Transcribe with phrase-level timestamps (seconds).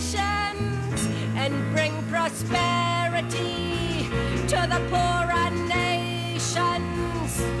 [0.00, 4.08] nations and bring prosperity
[4.48, 7.59] to the poorer nations.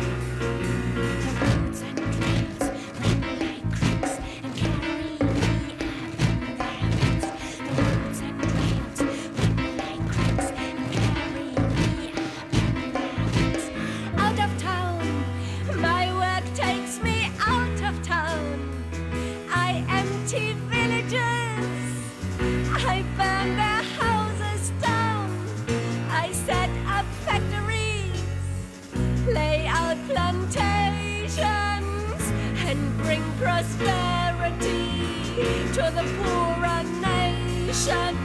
[36.00, 38.16] the poorer nations.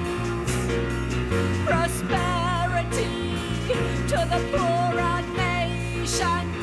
[1.65, 3.07] Prosperity
[4.07, 6.54] to the poorer nations.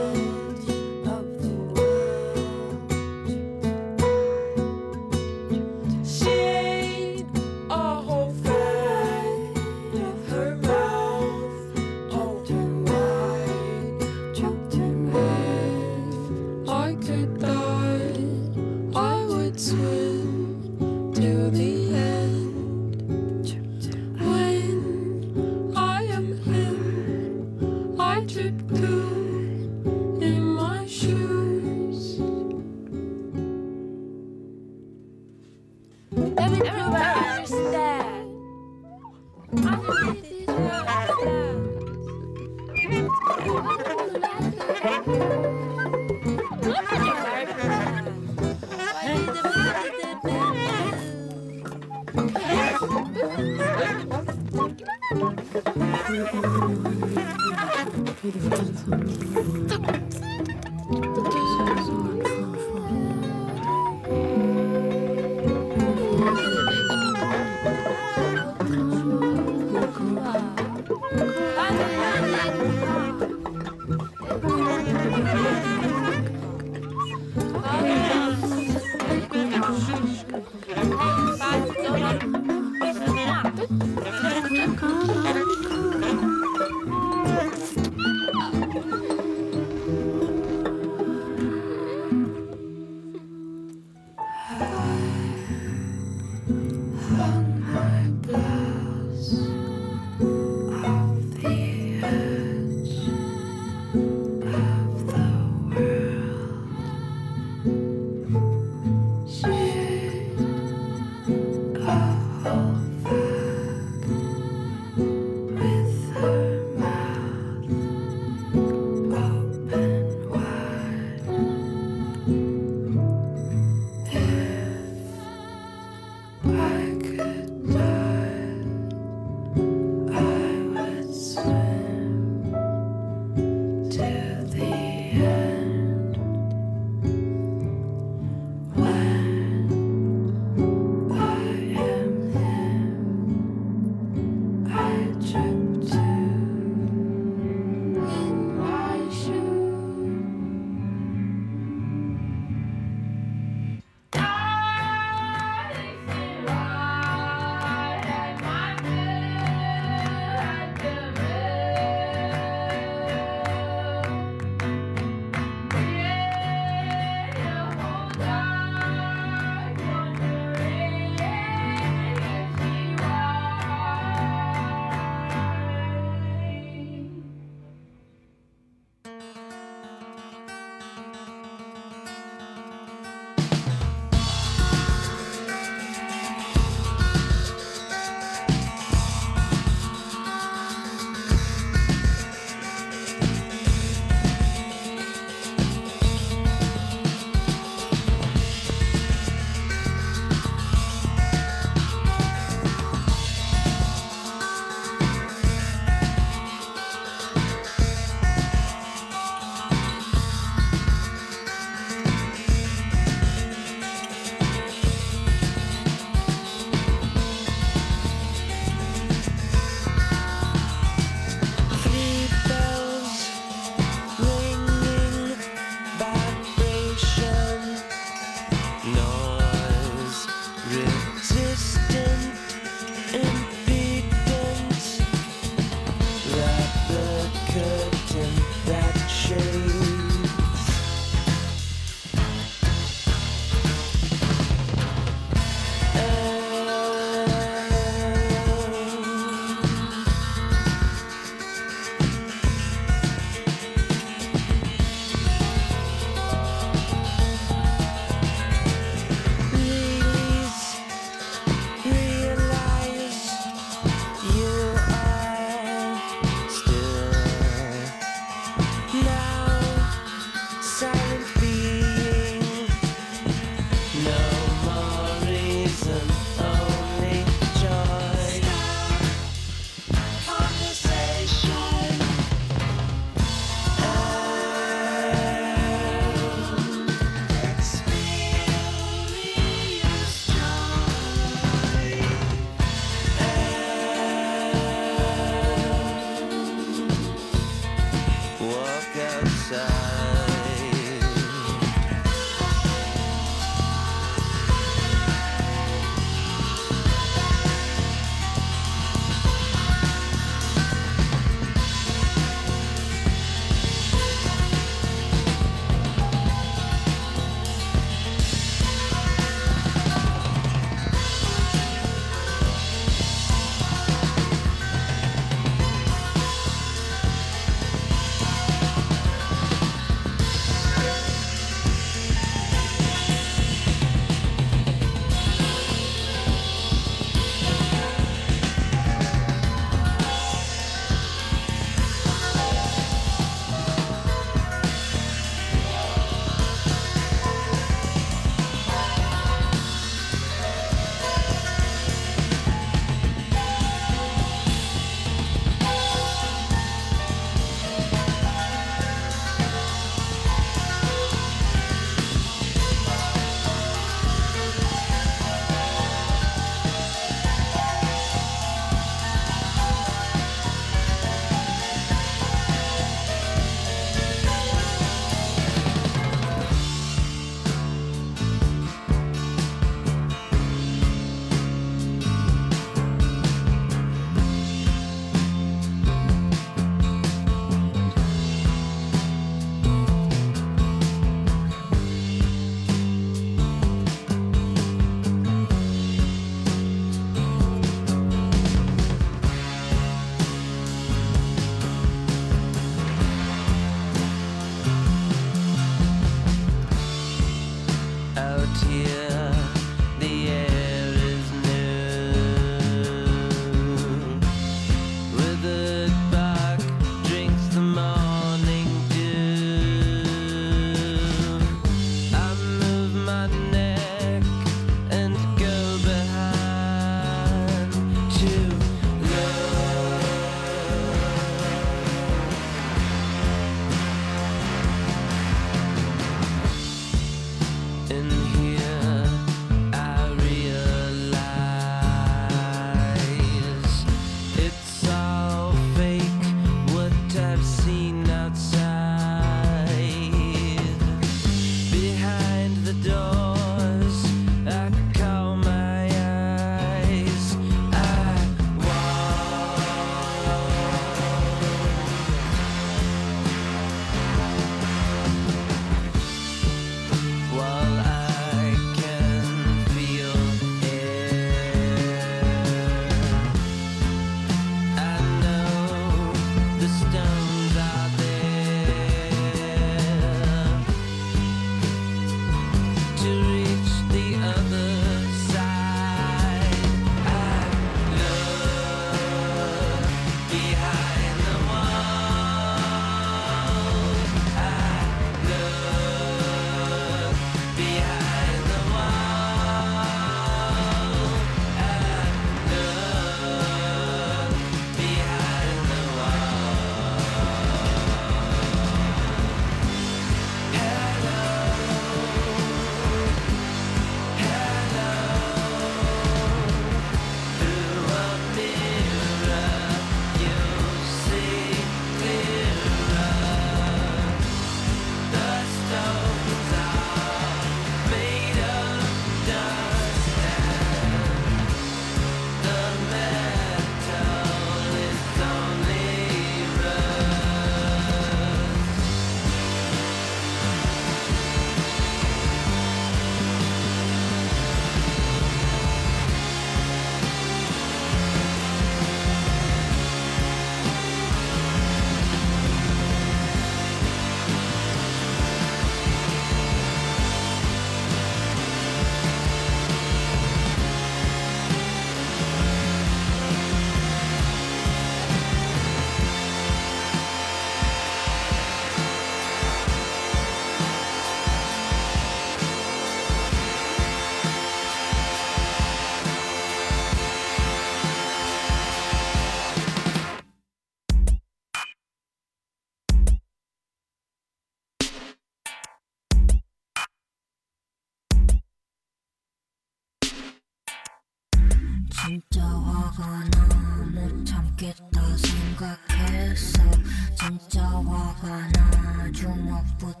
[599.13, 600.00] Turn up with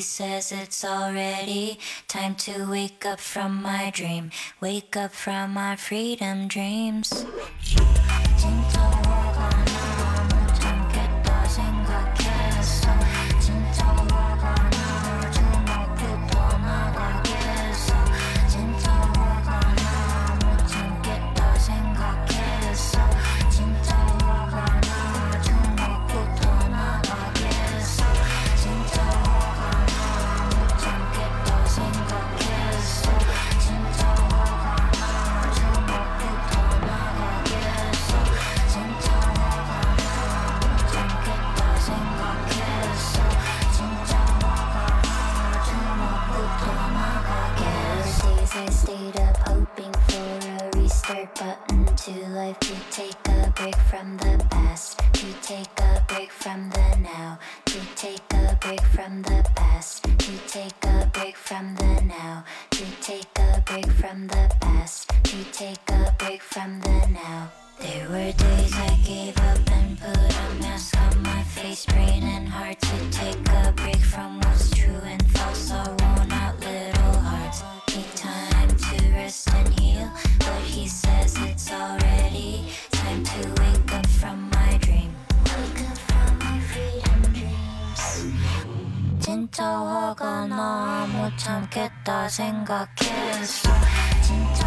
[0.00, 1.78] he says it's already
[2.08, 4.30] Time to wake up from my dream.
[4.58, 7.26] Wake up from my freedom dreams
[56.30, 57.38] break from the now.
[57.66, 60.04] To take a break from the past.
[60.04, 62.44] To take a break from the now.
[62.70, 65.08] To take a break from the past.
[65.24, 67.50] To take a break from the now.
[67.80, 71.86] There were days I gave up and put a mask on my face.
[71.94, 75.70] Raining hard to take a break from what's true and false
[89.52, 93.68] 진짜 화가 나 못 참겠다 생각했어.
[94.22, 94.59] 진짜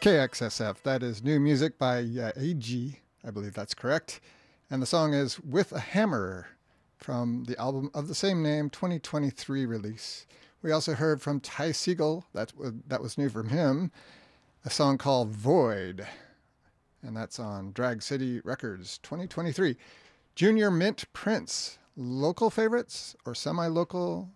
[0.00, 0.76] KXSF.
[0.82, 3.00] That is new music by uh, AG.
[3.22, 4.20] I believe that's correct.
[4.70, 6.48] And the song is With a Hammer
[6.96, 10.26] from the album of the same name, 2023 release.
[10.62, 12.50] We also heard from Ty Segall, that,
[12.88, 13.92] that was new from him,
[14.64, 16.06] a song called Void.
[17.02, 19.76] And that's on Drag City Records 2023.
[20.34, 24.30] Junior Mint Prince, local favorites or semi local,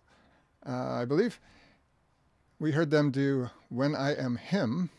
[0.63, 1.39] uh, I believe.
[2.59, 4.91] We heard them do When I Am Him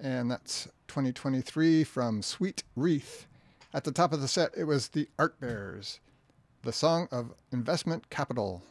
[0.00, 3.26] and that's 2023 from Sweet Wreath.
[3.74, 6.00] At the top of the set, it was the Art Bears,
[6.62, 8.62] the song of investment capital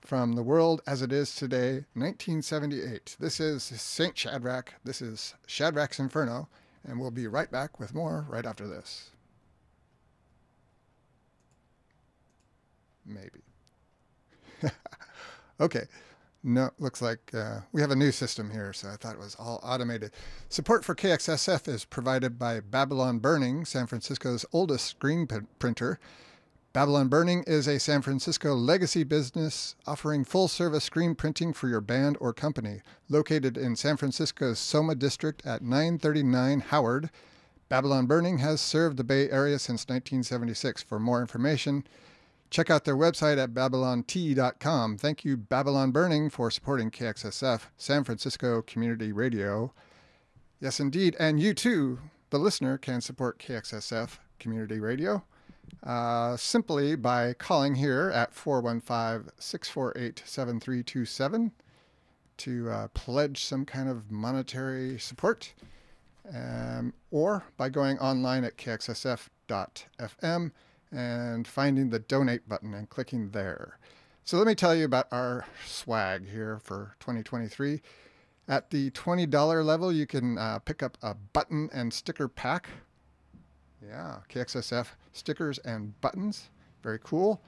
[0.00, 3.16] from The World as It Is Today, 1978.
[3.18, 4.16] This is St.
[4.16, 4.74] Shadrack.
[4.84, 6.48] This is Shadrack's Inferno,
[6.86, 9.10] and we'll be right back with more right after this.
[13.04, 13.42] Maybe.
[15.60, 15.84] okay.
[16.42, 19.34] No, looks like uh, we have a new system here, so I thought it was
[19.34, 20.12] all automated.
[20.48, 26.00] Support for KXSF is provided by Babylon Burning, San Francisco's oldest screen p- printer.
[26.72, 31.80] Babylon Burning is a San Francisco legacy business offering full service screen printing for your
[31.82, 32.80] band or company.
[33.10, 37.10] Located in San Francisco's Soma District at 939 Howard,
[37.68, 40.84] Babylon Burning has served the Bay Area since 1976.
[40.84, 41.84] For more information,
[42.50, 44.98] Check out their website at babylont.com.
[44.98, 49.72] Thank you, Babylon Burning, for supporting KXSF, San Francisco Community Radio.
[50.60, 51.16] Yes, indeed.
[51.20, 55.22] And you too, the listener, can support KXSF Community Radio
[55.84, 61.52] uh, simply by calling here at 415 648 7327
[62.38, 65.52] to uh, pledge some kind of monetary support,
[66.34, 69.30] um, or by going online at kxsf.fm
[70.92, 73.78] and finding the donate button and clicking there.
[74.24, 77.80] So let me tell you about our swag here for 2023.
[78.48, 82.68] At the $20 level, you can uh, pick up a button and sticker pack.
[83.86, 86.50] Yeah, KXSF stickers and buttons.
[86.82, 87.40] Very cool.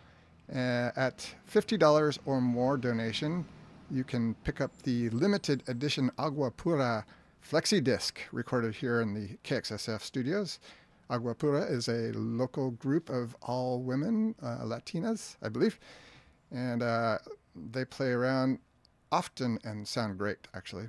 [0.52, 3.44] Uh, at $50 or more donation,
[3.90, 7.04] you can pick up the limited edition Agua Pura
[7.42, 10.58] Flexi Disc recorded here in the KXSF studios.
[11.12, 15.78] Agua Pura is a local group of all women, uh, Latinas, I believe,
[16.50, 17.18] and uh,
[17.54, 18.60] they play around
[19.12, 20.88] often and sound great, actually.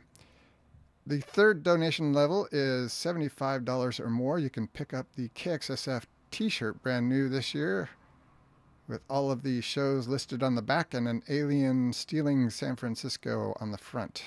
[1.05, 4.39] The third donation level is $75 or more.
[4.39, 7.89] You can pick up the KXSF t shirt, brand new this year,
[8.87, 13.57] with all of the shows listed on the back and an alien stealing San Francisco
[13.59, 14.23] on the front.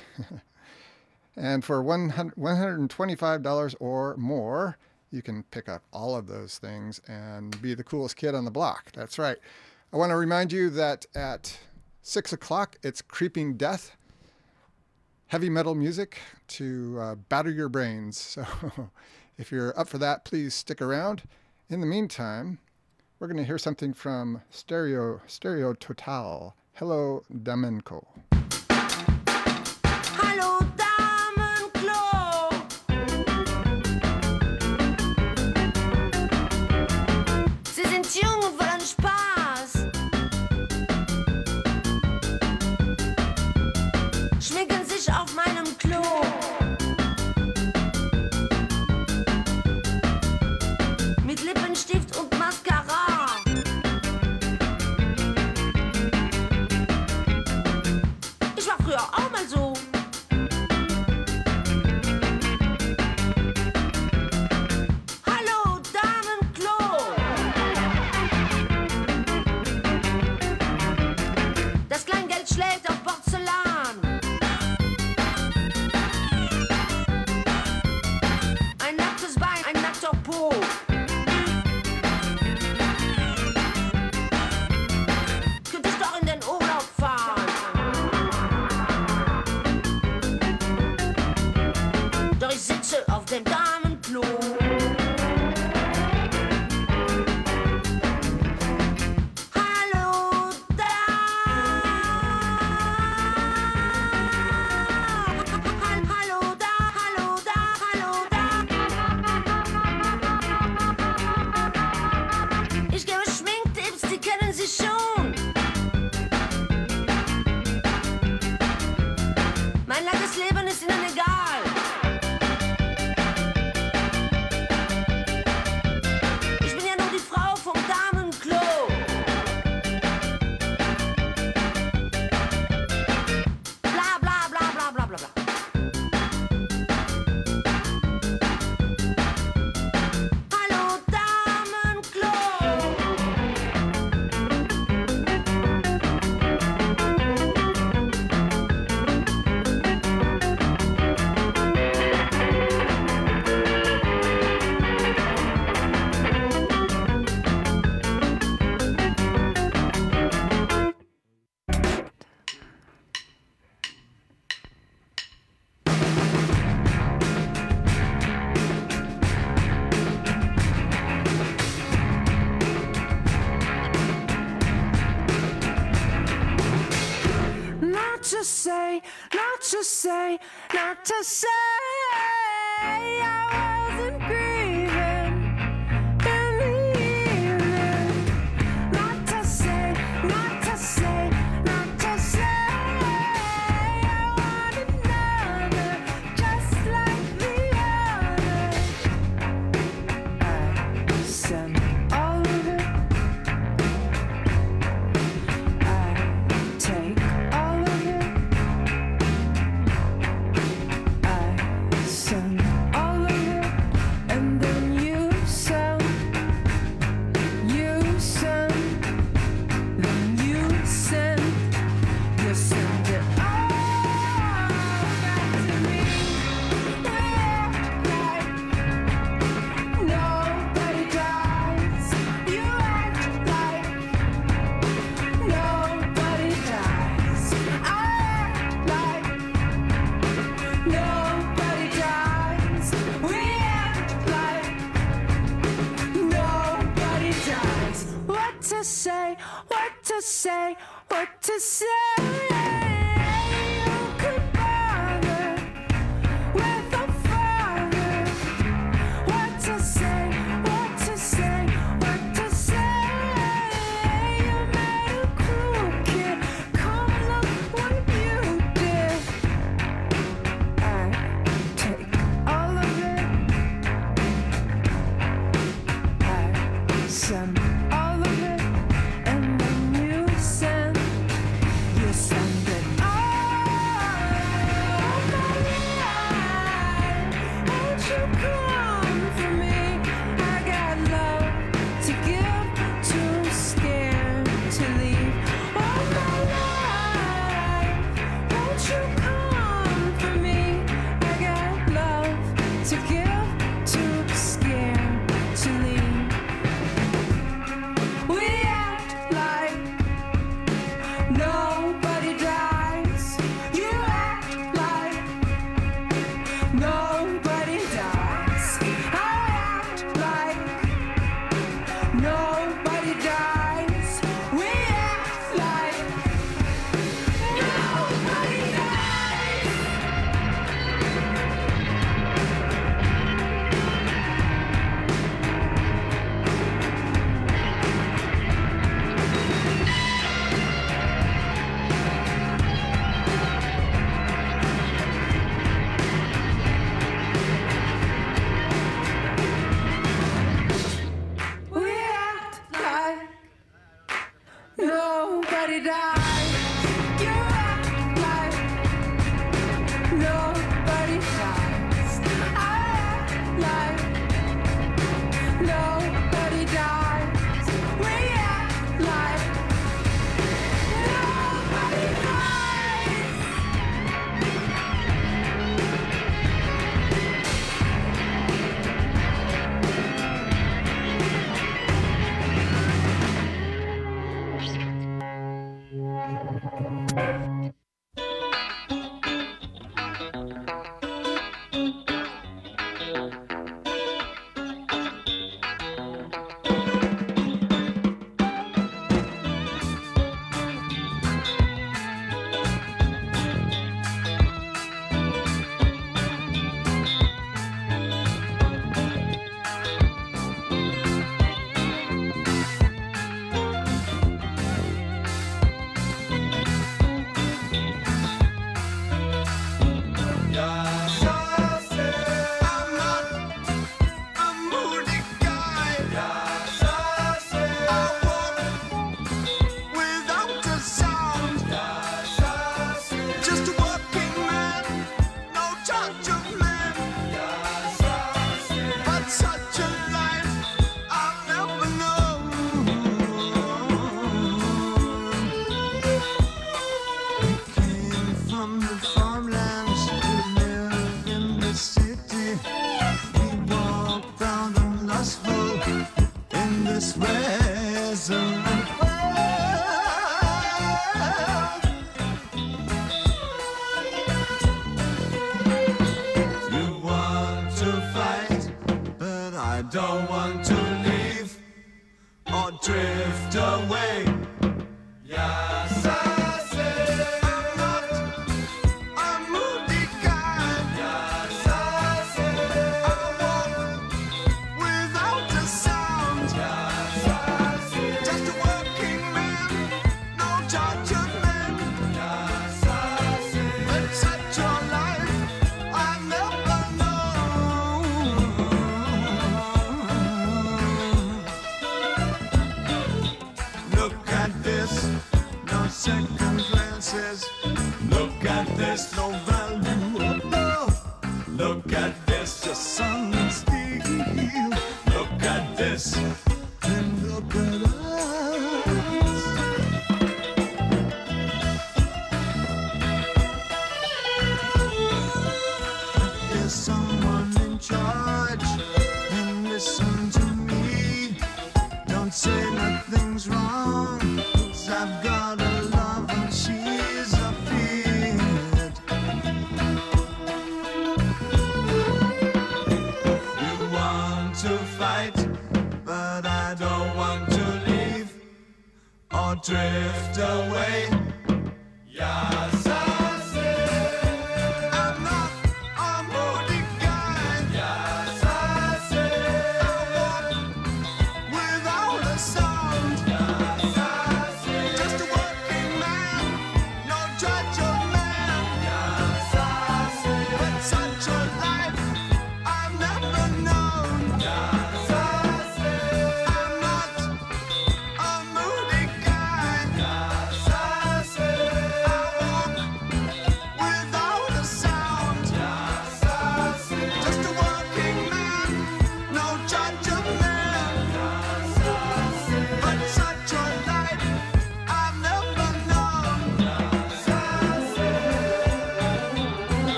[1.37, 4.77] and for $125 or more,
[5.11, 8.51] you can pick up all of those things and be the coolest kid on the
[8.51, 8.93] block.
[8.93, 9.39] That's right.
[9.93, 11.59] I want to remind you that at
[12.03, 13.97] 6 o'clock, it's Creeping Death,
[15.29, 18.39] heavy metal music to uh, batter your brains.
[18.47, 18.91] So
[19.39, 21.23] if you're up for that, please stick around.
[21.69, 22.59] In the meantime,
[23.19, 26.55] we're going to hear something from Stereo, Stereo Total.
[26.75, 28.05] Hello, Damenko.
[29.87, 30.61] Hallo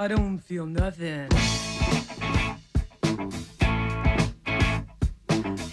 [0.00, 1.28] I don't feel nothing.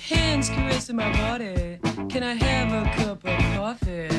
[0.01, 1.79] Hands caressing my body.
[2.09, 4.09] Can I have a cup of coffee?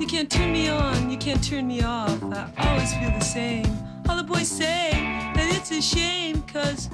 [0.00, 2.18] You can't turn me on, you can't turn me off.
[2.32, 3.66] I always feel the same.
[4.08, 4.88] All the boys say
[5.34, 6.88] that it's a shame, cause.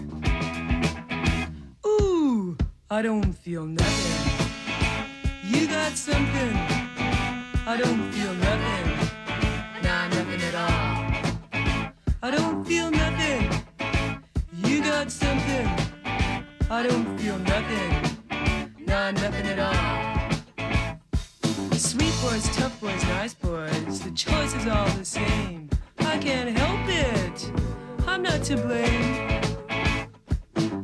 [1.87, 2.57] Ooh,
[2.91, 4.49] I don't feel nothing.
[5.45, 6.72] You got something.
[7.73, 8.87] I don't feel nothing.
[9.83, 10.93] Nah, nothing at all.
[12.23, 13.51] I don't feel nothing.
[14.63, 15.67] You got something.
[16.71, 18.19] I don't feel nothing.
[18.85, 20.33] Nah, nothing at all.
[21.73, 24.01] Sweet boys, tough boys, nice boys.
[24.01, 25.71] The choice is all the same.
[26.01, 27.53] I can't help it.
[28.07, 29.41] I'm not to blame.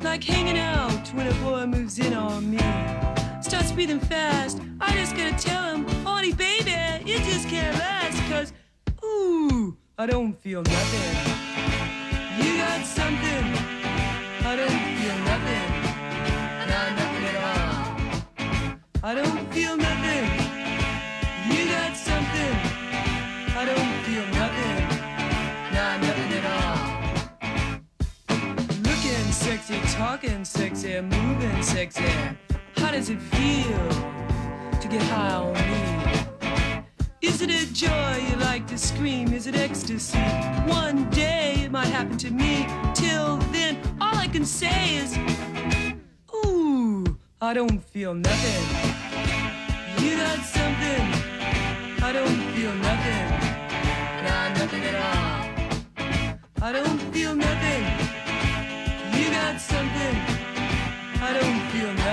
[0.01, 3.08] Like hanging out when a boy moves in on me.
[3.59, 4.61] Starts breathing fast.
[4.81, 8.17] I just gotta tell him, honey, baby, it just can't last.
[8.31, 8.53] Cause,
[9.03, 11.17] ooh, I don't feel nothing.
[12.39, 13.45] You got something.
[14.47, 15.71] I don't feel nothing.
[16.71, 17.75] Nah, nothing at all.
[19.03, 20.25] I don't feel nothing.
[21.51, 22.55] You got something.
[23.59, 24.87] I don't feel nothing.
[25.75, 26.79] Nah, nothing at all.
[28.85, 32.48] Looking sexy, talking sexy, moving sexy.
[32.89, 33.89] How does it feel
[34.81, 36.87] to get high on me?
[37.21, 39.31] Is it a joy you like to scream?
[39.35, 40.19] Is it ecstasy?
[40.65, 42.67] One day it might happen to me.
[42.95, 45.19] Till then, all I can say is,
[46.47, 47.05] Ooh,
[47.43, 48.65] I don't feel nothing.
[50.03, 51.05] You got something.
[52.03, 53.27] I don't feel nothing.
[54.25, 55.41] Nah, nothing at all.
[56.63, 57.83] I don't feel nothing.
[59.13, 60.15] You got something.
[61.21, 62.08] I don't feel nothing.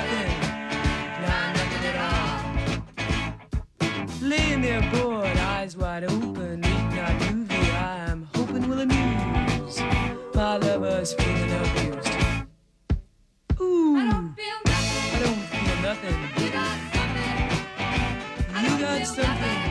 [4.25, 7.71] Laying there bored, eyes wide open, eating our movie.
[7.73, 9.79] I'm hoping we'll amuse
[10.33, 12.09] my lover's feeling abused.
[13.61, 15.13] Ooh, I don't feel nothing.
[15.13, 16.17] I don't feel nothing.
[16.43, 17.43] You got something.
[18.63, 19.64] You got something.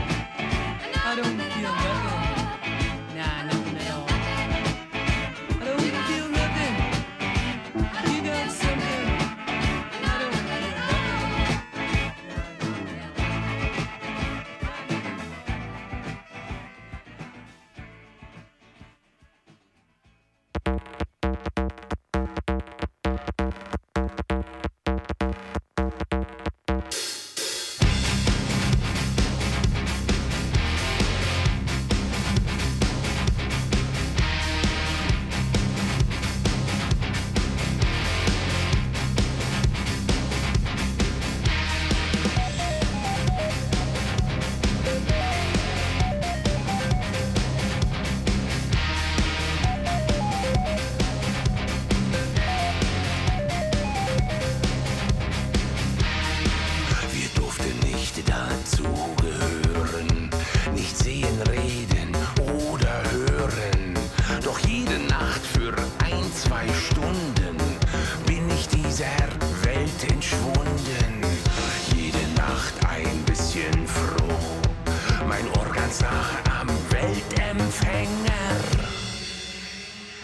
[77.75, 78.61] Empfänger.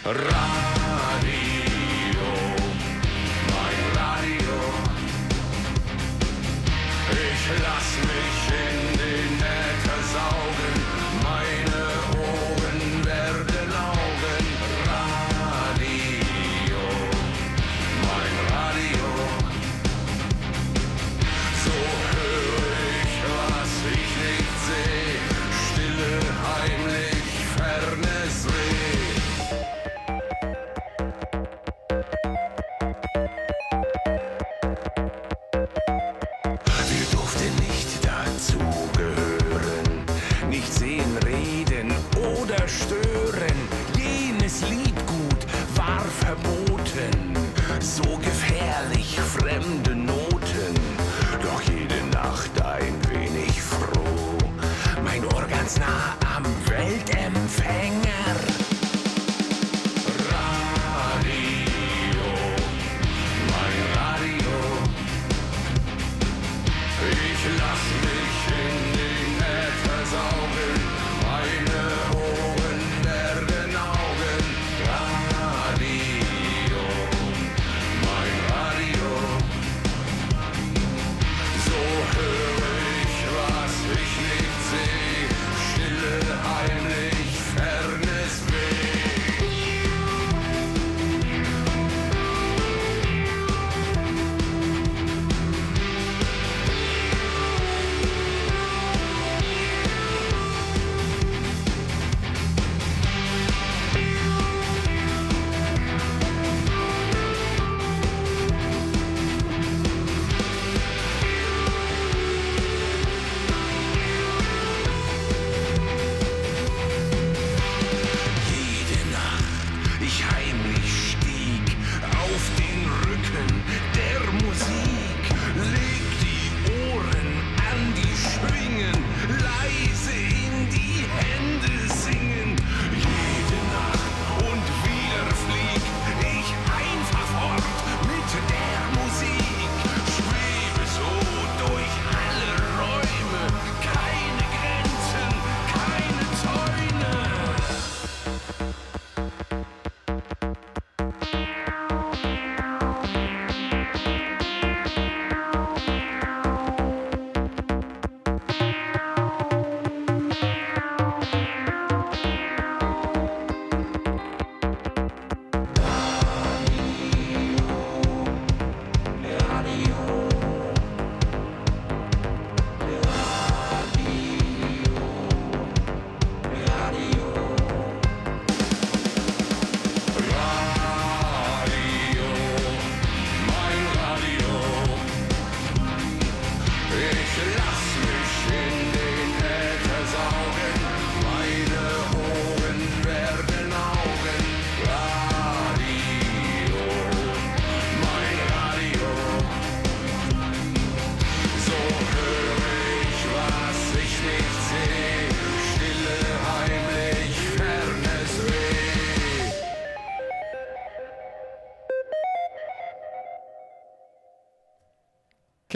[0.06, 0.81] Radio,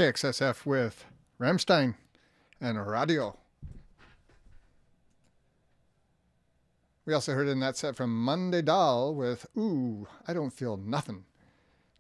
[0.05, 1.03] KXSF with
[1.41, 1.95] Rammstein
[2.61, 3.39] and Radio.
[7.07, 11.25] We also heard in that set from Monday Dahl with Ooh, I Don't Feel Nothing.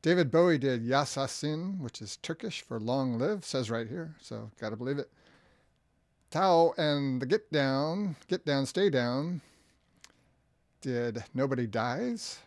[0.03, 4.75] David Bowie did Yassassin, which is Turkish for long live, says right here, so gotta
[4.75, 5.09] believe it.
[6.29, 9.41] Tao and the Get Down, Get Down, Stay Down
[10.81, 12.37] did Nobody Dies.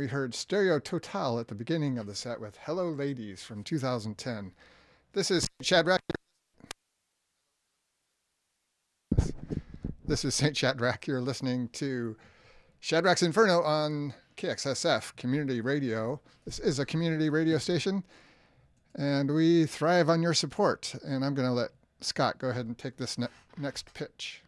[0.00, 4.52] We heard Stereo Total at the beginning of the set with Hello Ladies from 2010.
[5.12, 6.00] This is Shadrack.
[10.06, 10.56] This is St.
[10.56, 11.06] Shadrack.
[11.06, 12.16] You're listening to
[12.80, 16.22] Shadrack's Inferno on KXSF Community Radio.
[16.46, 18.02] This is a community radio station,
[18.94, 20.94] and we thrive on your support.
[21.04, 23.28] And I'm going to let Scott go ahead and take this ne-
[23.58, 24.42] next pitch.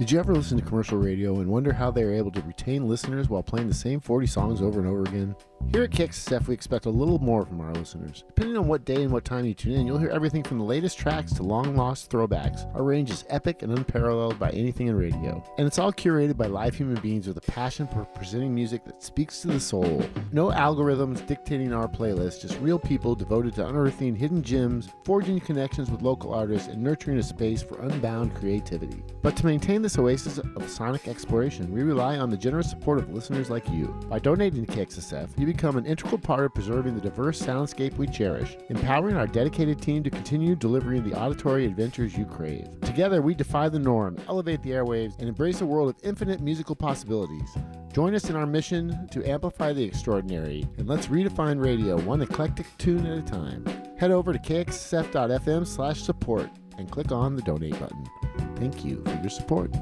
[0.00, 2.88] Did you ever listen to commercial radio and wonder how they are able to retain
[2.88, 5.36] listeners while playing the same 40 songs over and over again?
[5.68, 8.24] Here at KXSF, we expect a little more from our listeners.
[8.26, 10.64] Depending on what day and what time you tune in, you'll hear everything from the
[10.64, 12.66] latest tracks to long lost throwbacks.
[12.74, 15.44] Our range is epic and unparalleled by anything in radio.
[15.58, 19.00] And it's all curated by live human beings with a passion for presenting music that
[19.00, 20.02] speaks to the soul.
[20.32, 25.88] No algorithms dictating our playlist, just real people devoted to unearthing hidden gems, forging connections
[25.88, 29.04] with local artists, and nurturing a space for unbound creativity.
[29.22, 33.14] But to maintain this oasis of sonic exploration, we rely on the generous support of
[33.14, 33.86] listeners like you.
[34.08, 38.06] By donating to KXSF, you become an integral part of preserving the diverse soundscape we
[38.06, 42.68] cherish, empowering our dedicated team to continue delivering the auditory adventures you crave.
[42.82, 46.76] Together, we defy the norm, elevate the airwaves, and embrace a world of infinite musical
[46.76, 47.50] possibilities.
[47.92, 52.66] Join us in our mission to amplify the extraordinary, and let's redefine radio one eclectic
[52.78, 53.64] tune at a time.
[53.98, 56.48] Head over to kxsf.fm slash support
[56.78, 58.08] and click on the donate button.
[58.54, 59.74] Thank you for your support.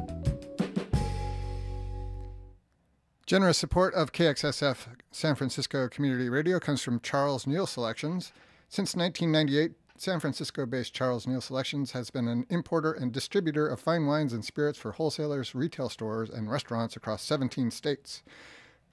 [3.26, 8.32] Generous support of KXSF San Francisco Community Radio comes from Charles Neal Selections.
[8.68, 13.80] Since 1998, San Francisco based Charles Neal Selections has been an importer and distributor of
[13.80, 18.22] fine wines and spirits for wholesalers, retail stores, and restaurants across 17 states.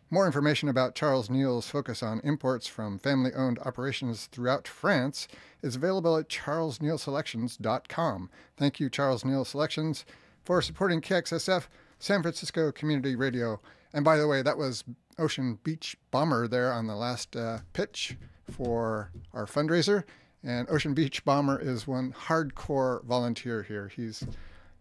[0.09, 5.27] More information about Charles Neal's focus on imports from family owned operations throughout France
[5.61, 8.29] is available at charlesnealselections.com.
[8.55, 10.05] Thank you, Charles Neal Selections,
[10.43, 11.67] for supporting KXSF
[11.99, 13.59] San Francisco Community Radio.
[13.93, 14.83] And by the way, that was
[15.17, 18.17] Ocean Beach Bomber there on the last uh, pitch
[18.51, 20.03] for our fundraiser.
[20.43, 23.87] And Ocean Beach Bomber is one hardcore volunteer here.
[23.87, 24.23] He's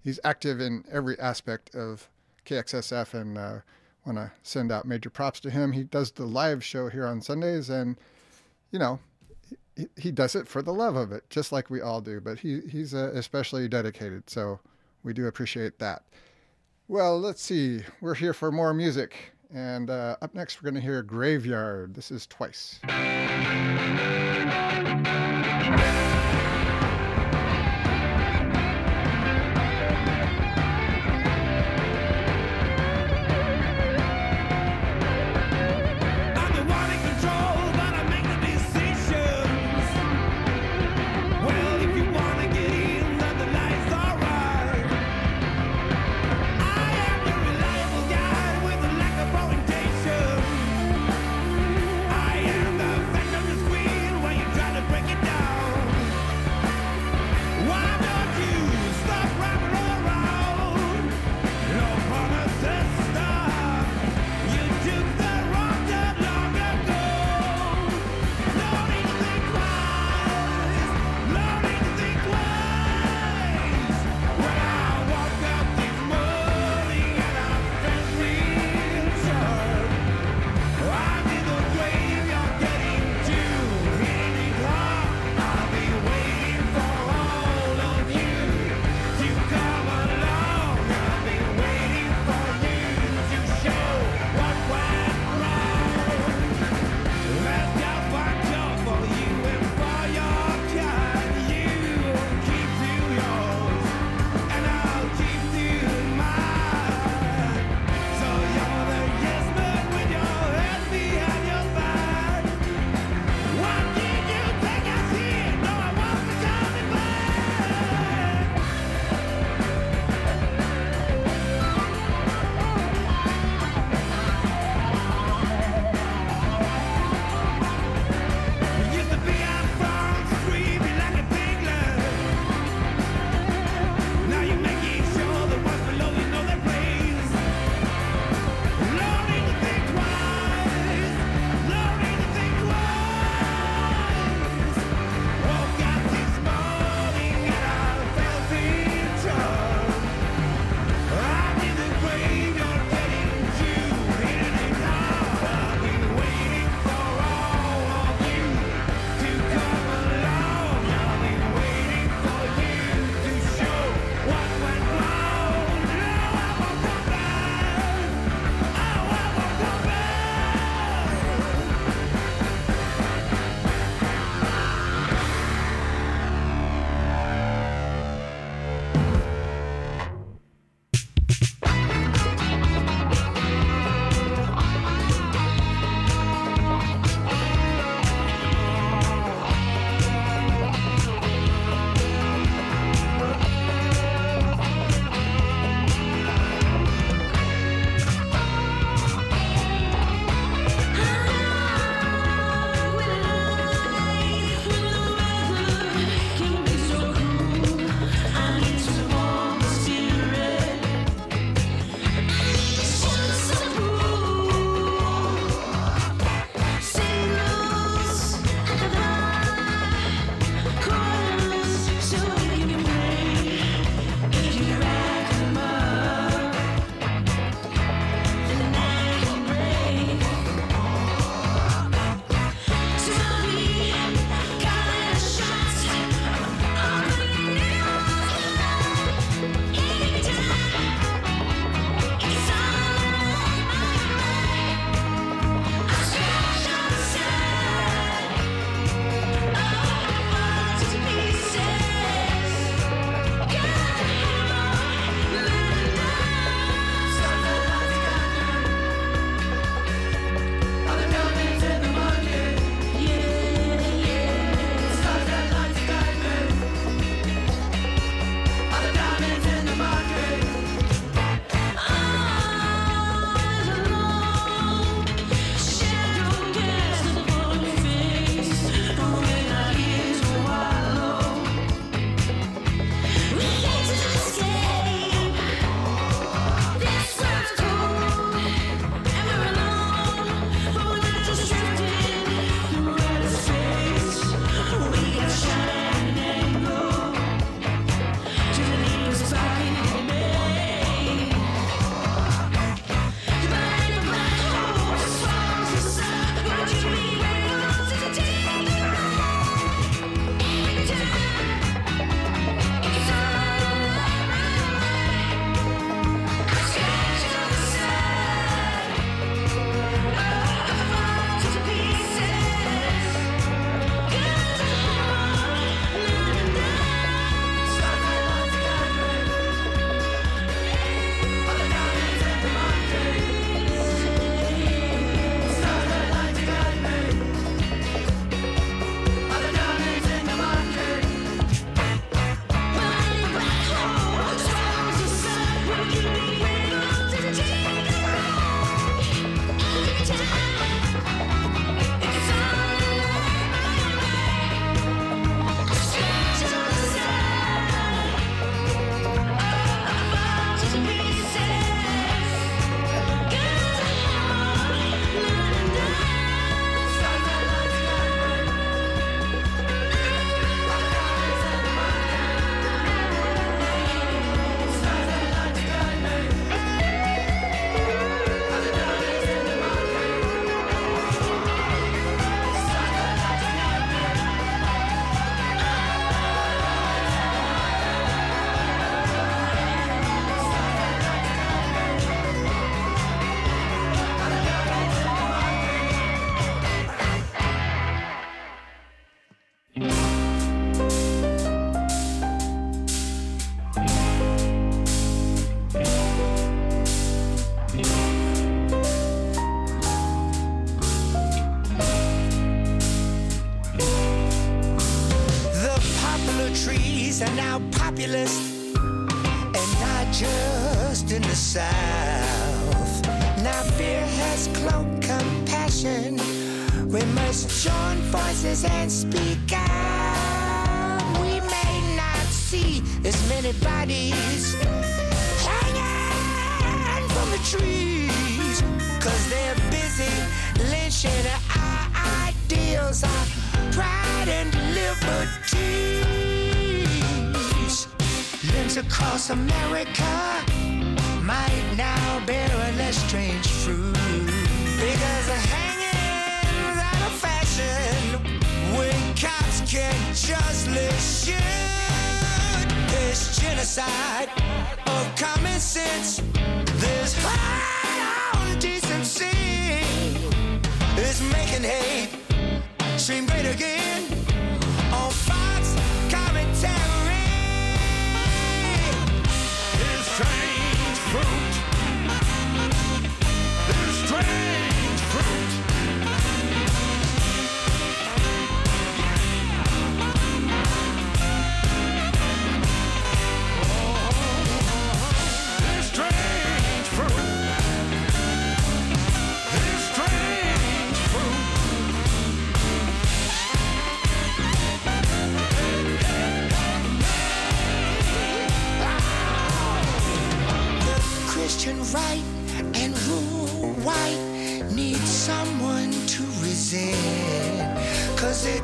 [0.02, 2.10] he's active in every aspect of
[2.44, 3.58] KXSF, and uh,
[4.04, 5.72] want to send out major props to him.
[5.72, 7.96] He does the live show here on Sundays, and
[8.70, 8.98] you know,
[9.76, 12.20] he, he does it for the love of it, just like we all do.
[12.20, 14.60] But he he's uh, especially dedicated, so
[15.02, 16.02] we do appreciate that.
[16.88, 17.80] Well, let's see.
[18.02, 21.94] We're here for more music, and uh, up next we're going to hear Graveyard.
[21.94, 22.80] This is twice.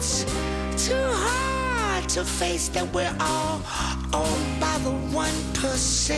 [0.00, 0.24] It's
[0.88, 3.60] too hard to face that we're all
[4.14, 6.14] owned by the 1%.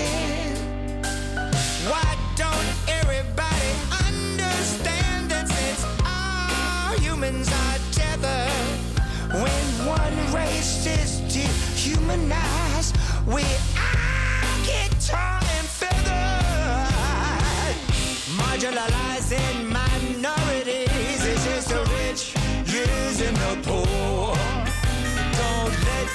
[1.90, 3.72] Why don't everybody
[4.06, 8.78] understand that since all humans are tethered,
[9.42, 13.42] when one race is dehumanized, we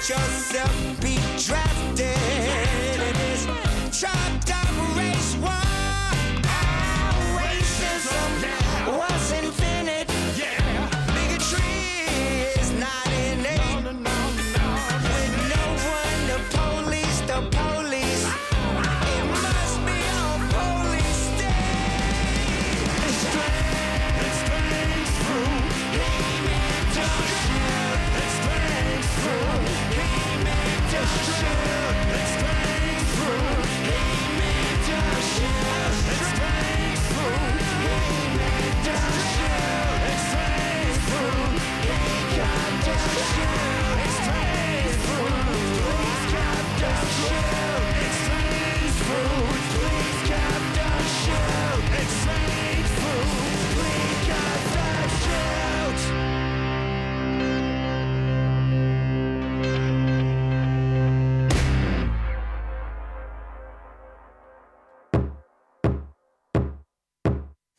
[0.09, 1.36] yourself be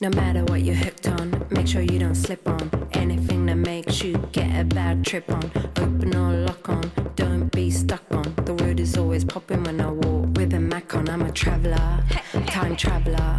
[0.01, 3.38] No matter what you're hooked on, make sure you don't slip on anything
[3.69, 5.45] makes you get a bad trip on.
[5.83, 8.27] Open or lock on, don't be stuck on.
[8.47, 11.07] The word is always popping when I walk with a Mac on.
[11.11, 12.03] I'm a traveler,
[12.47, 13.31] time traveler.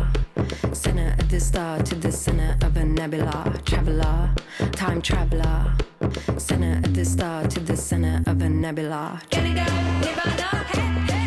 [0.72, 3.60] Center of the star to the center of a nebula.
[3.66, 4.36] Traveler,
[4.82, 5.74] time traveler.
[6.38, 9.22] Center of the star to the center of a nebula.
[9.32, 11.19] Hey, hey,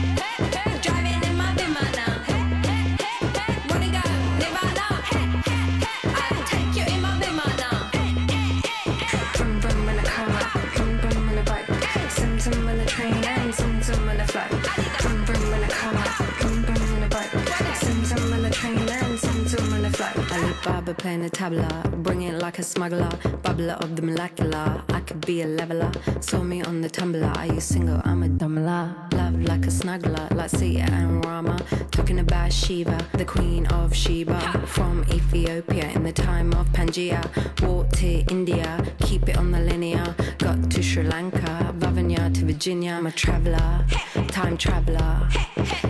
[20.95, 23.09] playing the tabla, bring it like a smuggler,
[23.43, 24.83] bubbler of the molecular.
[25.13, 25.93] Could be a leveler.
[26.21, 27.31] Saw me on the tumbler.
[27.37, 28.01] Are you single?
[28.03, 29.13] I'm a dumbler.
[29.13, 31.59] Love like a snuggler, like Sita and Rama.
[31.91, 34.41] Talking about Shiva, the queen of Sheba.
[34.67, 37.23] From Ethiopia in the time of Pangaea.
[37.61, 40.15] Walked to India, keep it on the linear.
[40.39, 42.93] Got to Sri Lanka, Vavuniya to Virginia.
[42.93, 43.85] I'm a traveler,
[44.29, 45.29] time traveler.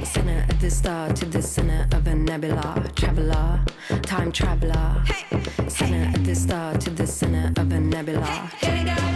[0.02, 2.90] Center of the star to the center of a nebula.
[2.96, 3.60] Traveler,
[4.02, 5.04] time traveler.
[5.68, 8.50] Center of the star to the center of a nebula.
[8.60, 9.11] Hey, hey,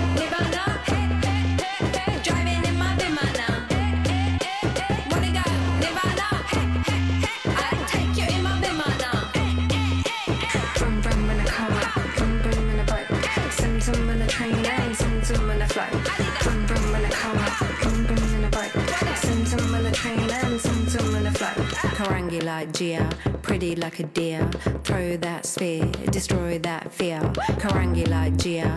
[22.56, 23.08] like Gia,
[23.42, 24.48] pretty like a deer.
[24.82, 27.20] Throw that spear, destroy that fear.
[27.60, 28.74] Karangi like Gia,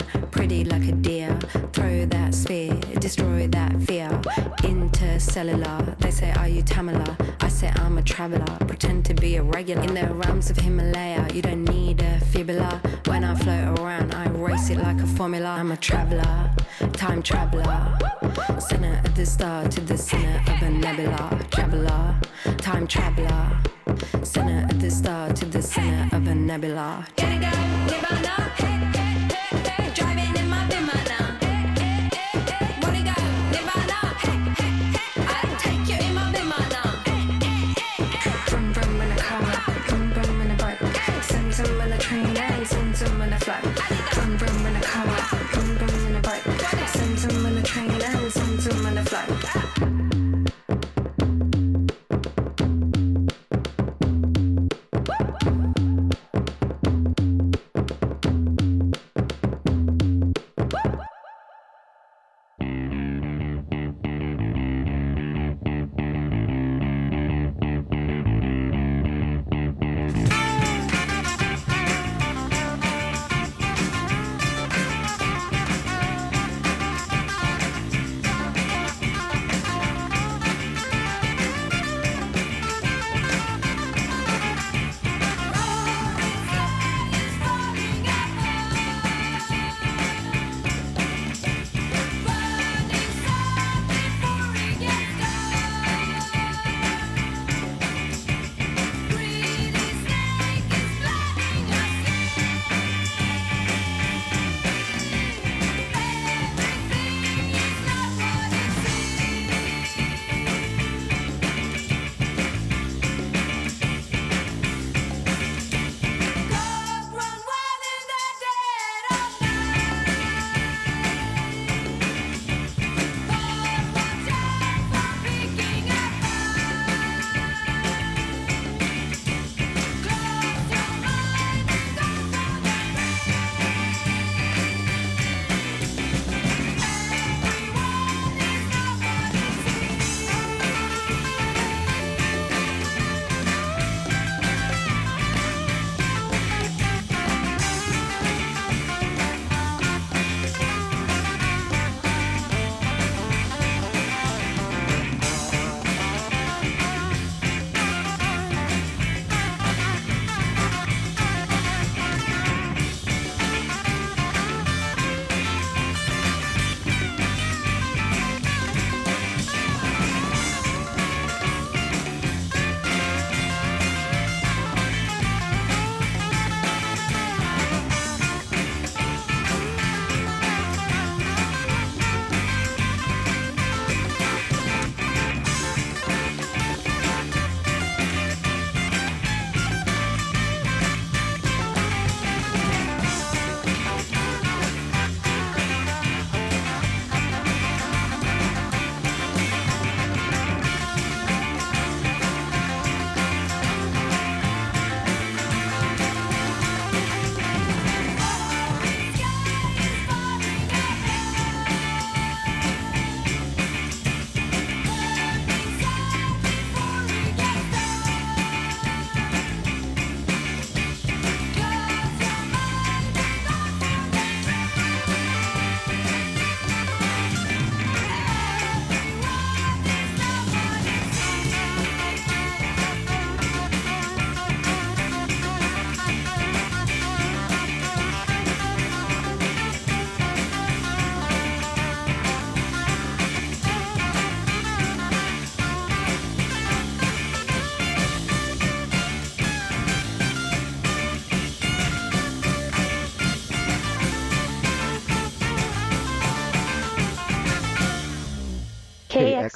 [3.10, 4.08] destroy that fear.
[4.62, 7.16] Intercellular, they say, Are you Tamala?
[7.40, 8.56] I say, I'm a traveler.
[8.68, 9.82] Pretend to be a regular.
[9.82, 12.80] In the realms of Himalaya, you don't need a fibula.
[13.06, 15.48] When I float around, I race it like a formula.
[15.58, 16.52] I'm a traveler,
[16.92, 17.98] time traveler.
[18.60, 21.46] Center of the star to the center of a nebula.
[21.50, 22.14] Traveler,
[22.58, 23.58] time traveler.
[24.22, 27.08] Center of the star to the center of a nebula.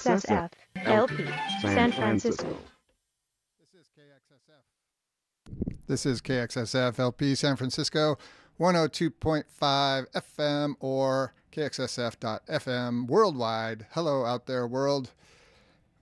[0.04, 0.50] KXSF
[0.84, 1.24] LP
[1.62, 2.58] San Francisco.
[5.86, 8.18] This is KXSF KXSF LP San Francisco,
[8.60, 9.44] 102.5
[10.12, 13.86] FM or KXSF.FM worldwide.
[13.92, 15.12] Hello out there, world.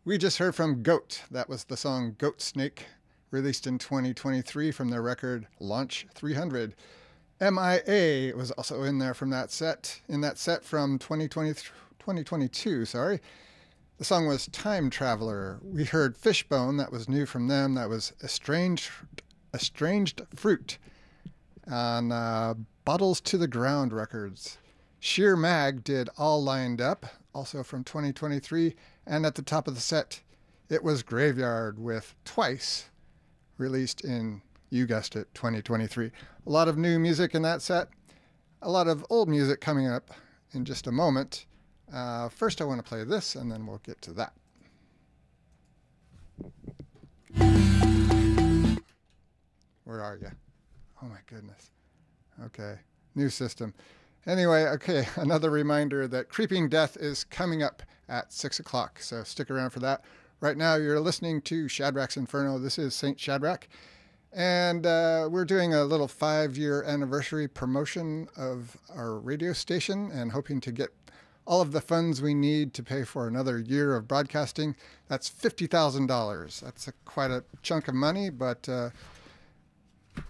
[0.05, 1.23] We just heard from Goat.
[1.31, 2.87] That was the song Goat Snake,
[3.31, 6.75] released in 2023 from their record Launch 300.
[7.41, 13.21] MIA was also in there from that set, in that set from 2020, 2022, sorry.
[14.03, 15.61] The song was Time Traveler.
[15.63, 17.75] We heard Fishbone, that was new from them.
[17.75, 18.91] That was Estranged,
[19.55, 20.79] Estranged Fruit
[21.71, 24.59] on uh, Bottles to the Ground Records.
[24.99, 28.75] Sheer Mag did All Lined Up, also from 2023.
[29.07, 30.21] And at the top of the set,
[30.69, 32.91] it was Graveyard with Twice,
[33.57, 36.11] released in, you guessed it, 2023.
[36.45, 37.87] A lot of new music in that set,
[38.63, 40.11] a lot of old music coming up
[40.51, 41.47] in just a moment.
[41.93, 44.33] Uh, first, I want to play this, and then we'll get to that.
[49.85, 50.31] Where are you?
[51.03, 51.71] Oh my goodness.
[52.47, 52.77] Okay,
[53.15, 53.75] new system.
[54.27, 59.51] Anyway, okay, another reminder that Creeping Death is coming up at 6 o'clock, so stick
[59.51, 60.03] around for that.
[60.41, 62.59] Right now, you're listening to Shadrack's Inferno.
[62.59, 63.19] This is St.
[63.19, 63.69] Shadrack.
[64.33, 70.33] And uh, we're doing a little five year anniversary promotion of our radio station and
[70.33, 70.89] hoping to get
[71.47, 74.77] all of the funds we need to pay for another year of broadcasting.
[75.09, 76.61] That's $50,000.
[76.61, 78.91] That's a, quite a chunk of money, but uh,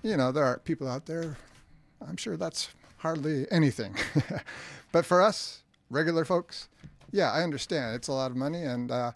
[0.02, 1.36] you know, there are people out there,
[2.06, 3.96] I'm sure that's hardly anything.
[4.92, 6.68] but for us, regular folks,
[7.10, 7.94] yeah, I understand.
[7.94, 9.12] It's a lot of money, and uh,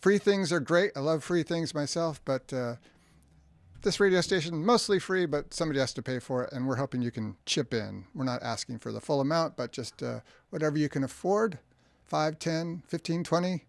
[0.00, 0.92] free things are great.
[0.96, 2.76] I love free things myself, but uh,
[3.84, 7.02] this radio station mostly free, but somebody has to pay for it, and we're hoping
[7.02, 8.04] you can chip in.
[8.14, 10.20] We're not asking for the full amount, but just uh,
[10.50, 11.58] whatever you can afford
[12.04, 13.64] 5, 10, 15, 20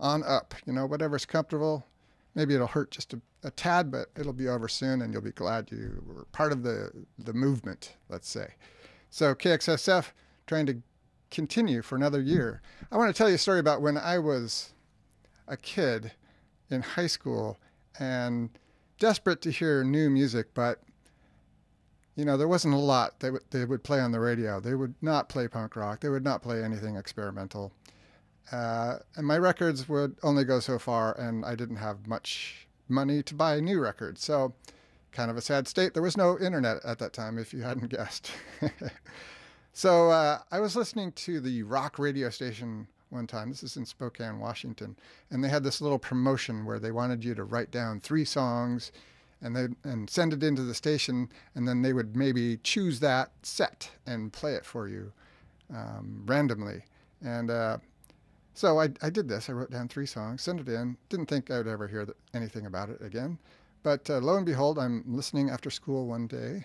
[0.00, 0.54] on up.
[0.66, 1.86] You know, whatever's comfortable.
[2.34, 5.30] Maybe it'll hurt just a, a tad, but it'll be over soon, and you'll be
[5.30, 8.54] glad you were part of the, the movement, let's say.
[9.08, 10.06] So, KXSF
[10.46, 10.82] trying to
[11.30, 12.60] continue for another year.
[12.90, 14.72] I want to tell you a story about when I was
[15.46, 16.12] a kid
[16.70, 17.56] in high school
[17.98, 18.50] and
[19.04, 20.80] desperate to hear new music, but
[22.16, 24.60] you know, there wasn't a lot they would they would play on the radio.
[24.60, 26.00] They would not play punk rock.
[26.00, 27.70] They would not play anything experimental.
[28.50, 33.22] Uh, and my records would only go so far, and I didn't have much money
[33.24, 34.24] to buy new records.
[34.24, 34.54] So,
[35.12, 35.92] kind of a sad state.
[35.92, 38.30] There was no internet at that time, if you hadn't guessed.
[39.74, 43.48] so, uh, I was listening to the rock radio station one time.
[43.48, 44.96] This is in Spokane, Washington,
[45.30, 48.92] and they had this little promotion where they wanted you to write down three songs
[49.40, 53.30] and they and send it into the station, and then they would maybe choose that
[53.42, 55.12] set and play it for you
[55.74, 56.82] um, randomly.
[57.22, 57.78] And uh,
[58.54, 59.48] so I, I did this.
[59.48, 60.96] I wrote down three songs, sent it in.
[61.08, 63.38] Didn't think I would ever hear th- anything about it again,
[63.82, 66.64] but uh, lo and behold, I'm listening after school one day,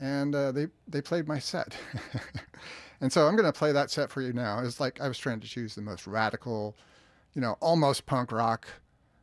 [0.00, 1.76] and uh, they they played my set.
[3.02, 4.60] And so I'm going to play that set for you now.
[4.60, 6.76] It's like I was trying to choose the most radical,
[7.34, 8.68] you know, almost punk rock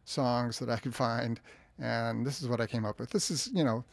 [0.04, 1.40] songs that I could find.
[1.80, 3.12] And this is what I came up with.
[3.12, 3.86] This is, you know,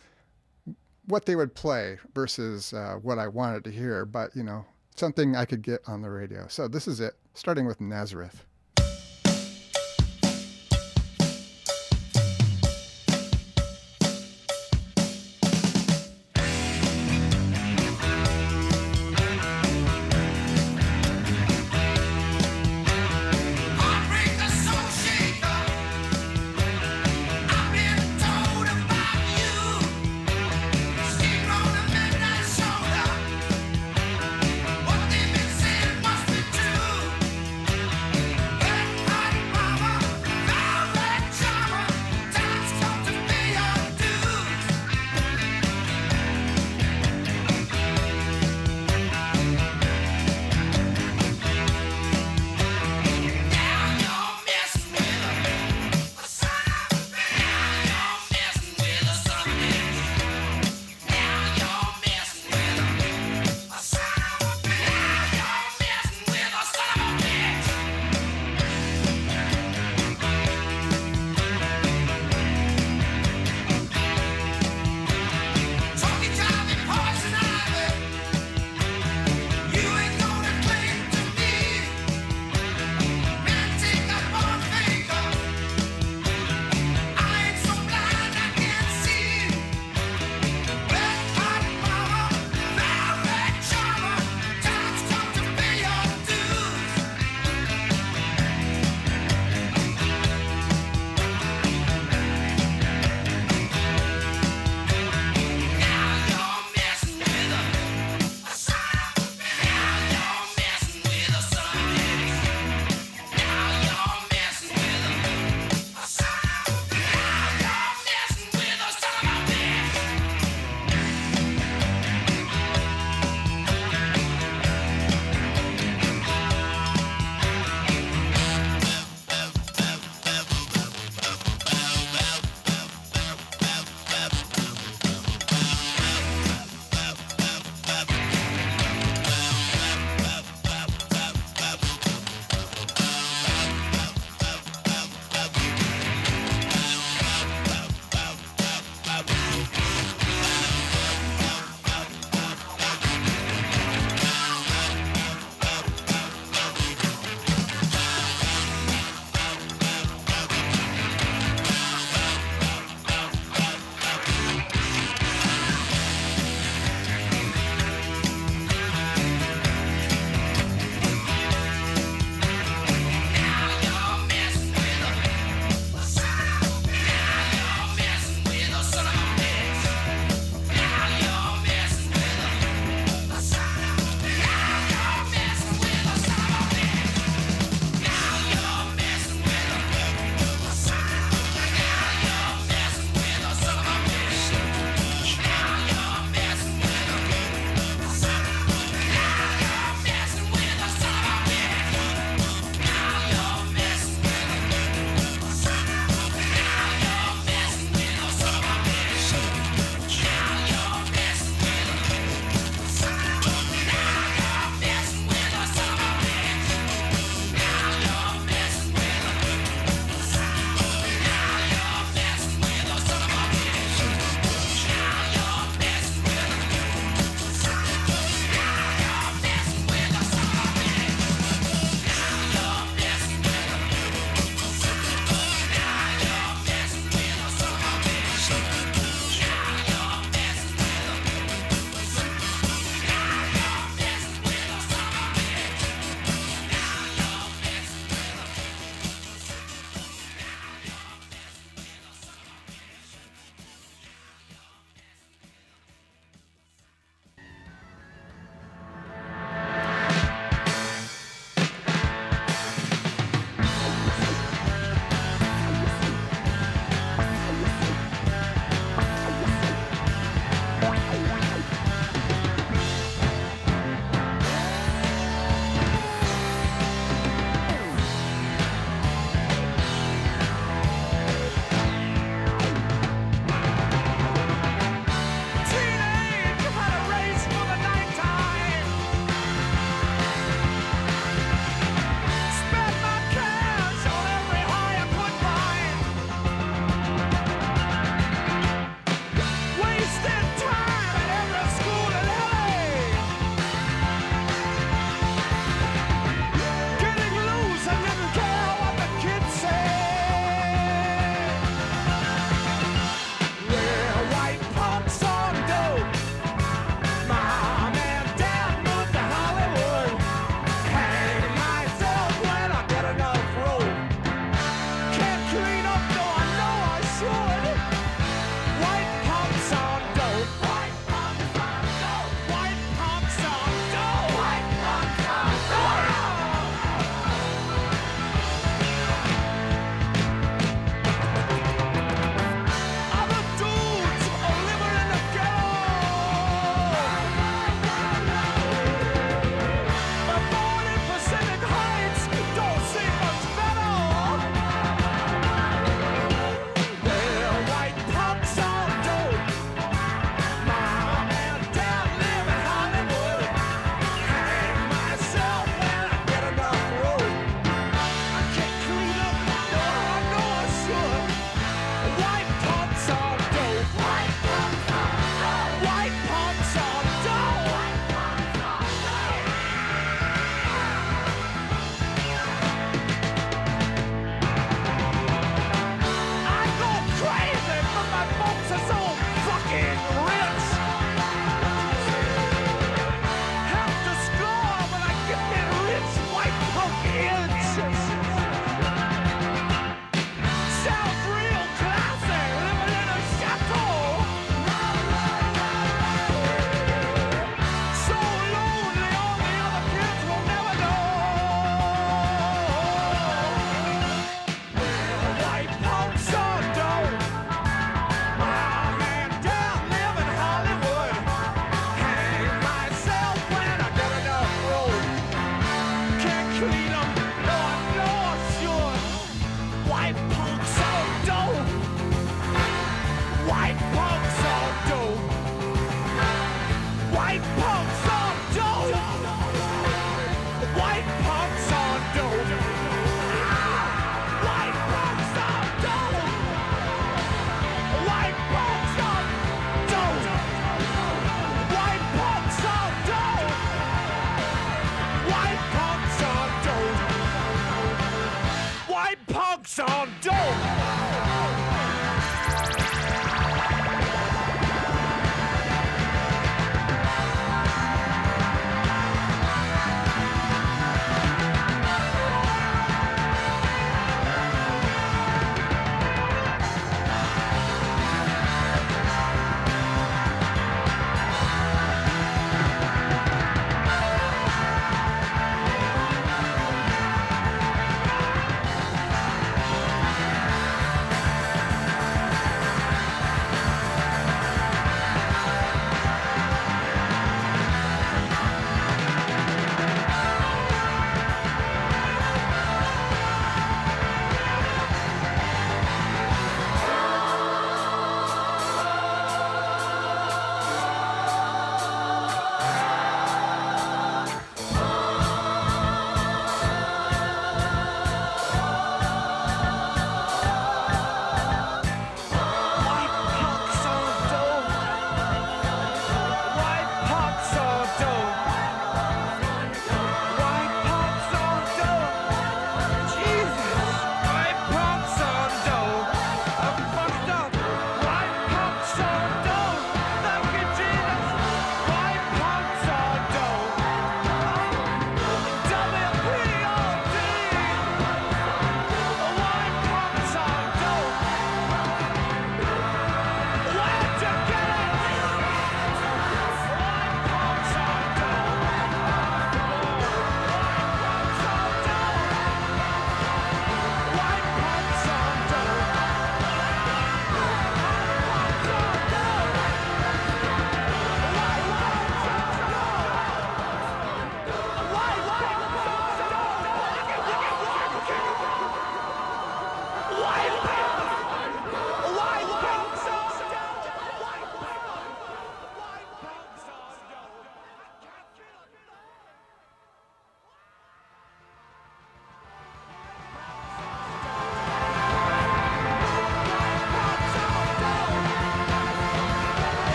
[1.06, 4.64] what they would play versus uh, what I wanted to hear, but, you know,
[4.96, 6.48] something I could get on the radio.
[6.48, 8.44] So this is it, starting with Nazareth.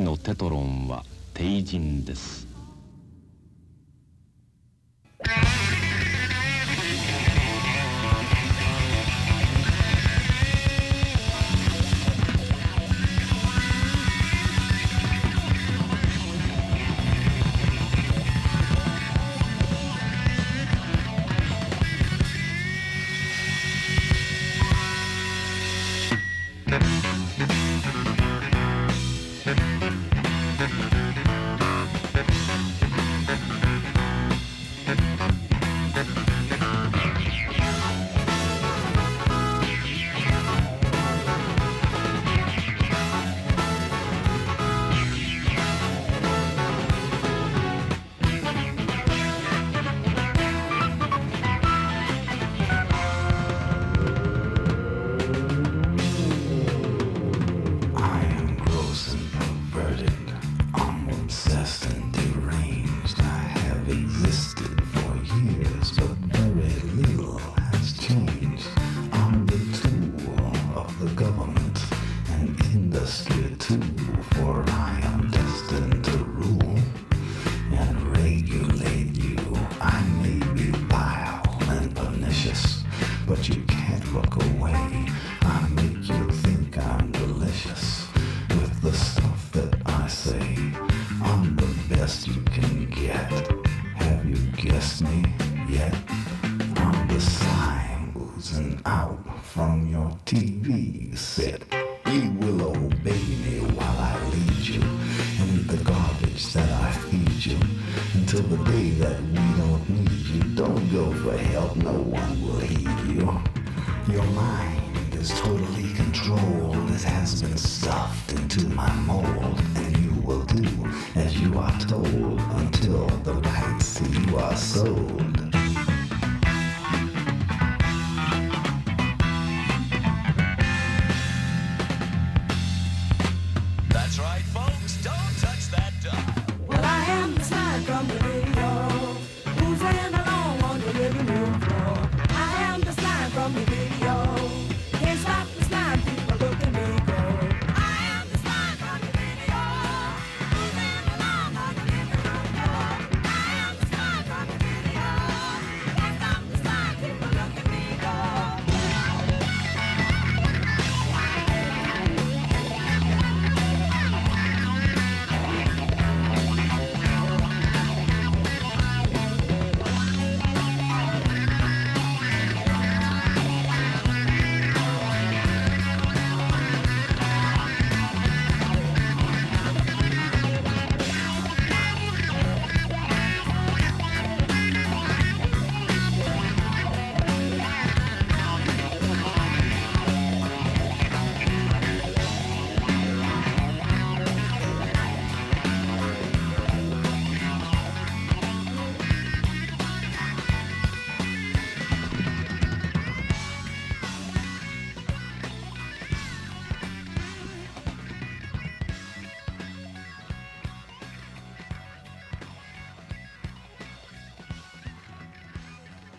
[0.00, 1.04] のテトロンは
[1.34, 2.47] 帝人です。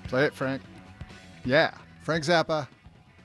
[0.09, 0.63] Play it, Frank.
[1.45, 1.71] Yeah,
[2.01, 2.67] Frank Zappa.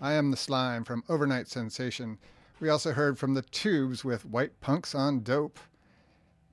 [0.02, 2.18] I am the slime from Over-Nite Sensation.
[2.60, 5.58] We also heard from the Tubes with White Punks on Dope.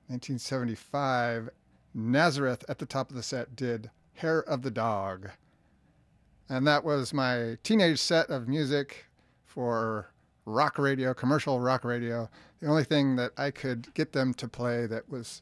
[0.08, 1.50] 1975.
[1.94, 5.32] Nazareth at the top of the set did Hair of the Dog.
[6.48, 9.08] And that was my teenage set of music
[9.46, 10.12] for
[10.46, 12.30] rock radio, commercial rock radio.
[12.62, 15.42] The only thing that I could get them to play that was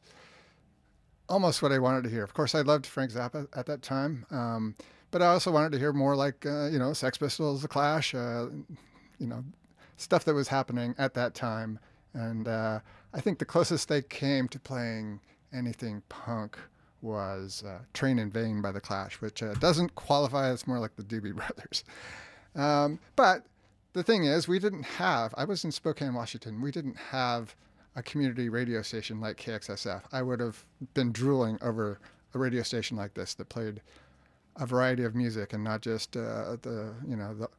[1.29, 2.23] almost what I wanted to hear.
[2.23, 4.75] Of course, I loved Frank Zappa at that time, um,
[5.11, 8.13] but I also wanted to hear more like uh, you know Sex Pistols, The Clash,
[8.13, 8.47] uh,
[9.19, 9.43] you know
[9.97, 11.79] stuff that was happening at that time.
[12.13, 12.79] And uh,
[13.13, 15.19] I think the closest they came to playing
[15.53, 16.57] anything punk
[17.01, 20.51] was uh, "Train in Vain" by The Clash, which uh, doesn't qualify.
[20.51, 21.83] It's more like the Doobie Brothers.
[22.55, 23.45] Um, but
[23.93, 25.33] the thing is, we didn't have.
[25.37, 26.61] I was in Spokane, Washington.
[26.61, 27.55] We didn't have
[27.95, 30.03] a community radio station like KXSF.
[30.11, 31.99] I would have been drooling over
[32.33, 33.81] a radio station like this that played
[34.55, 37.49] a variety of music and not just uh, the you know the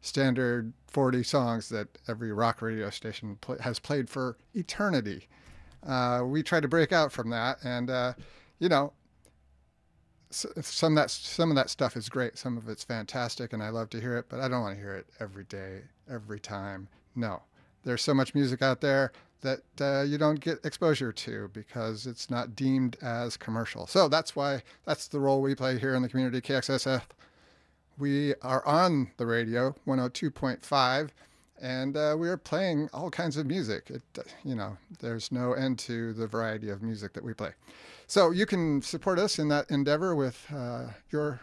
[0.00, 5.28] standard 40 songs that every rock radio station has played for eternity.
[5.86, 8.12] Uh, we try to break out from that, and uh,
[8.58, 8.92] you know,
[10.30, 12.38] some that some of that stuff is great.
[12.38, 14.26] Some of it's fantastic, and I love to hear it.
[14.28, 16.88] But I don't want to hear it every day, every time.
[17.14, 17.42] No,
[17.84, 22.30] there's so much music out there that uh, you don't get exposure to because it's
[22.30, 23.86] not deemed as commercial.
[23.86, 27.02] So that's why that's the role we play here in the community KXSF.
[27.98, 31.10] We are on the radio 102.5
[31.60, 33.90] and uh, we are playing all kinds of music.
[33.90, 34.02] It,
[34.44, 37.50] you know, there's no end to the variety of music that we play.
[38.06, 41.40] So you can support us in that endeavor with uh, your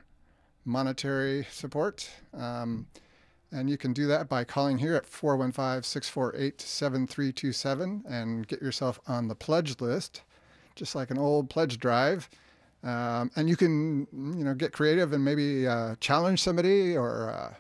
[0.65, 2.10] monetary support.
[2.34, 2.88] Um,
[3.52, 8.99] and you can do that by calling here at 415 648 7327 and get yourself
[9.07, 10.22] on the pledge list,
[10.76, 12.30] just like an old pledge drive.
[12.84, 17.53] Um, and you can, you know, get creative and maybe uh, challenge somebody or uh,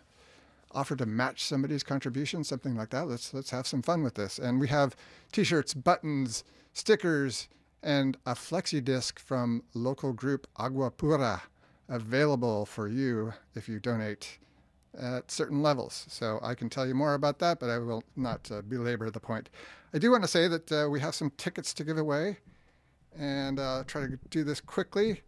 [0.71, 3.07] offer to match somebody's contribution, something like that.
[3.07, 4.37] Let's let's have some fun with this.
[4.37, 4.95] And we have
[5.31, 6.43] T-shirts, buttons,
[6.73, 7.47] stickers,
[7.81, 11.43] and a flexi disc from local group Agua Pura
[11.89, 14.37] available for you if you donate
[14.99, 16.05] at certain levels.
[16.09, 19.19] So I can tell you more about that, but I will not uh, belabor the
[19.19, 19.49] point.
[19.93, 22.37] I do want to say that uh, we have some tickets to give away
[23.17, 25.21] and uh, try to do this quickly.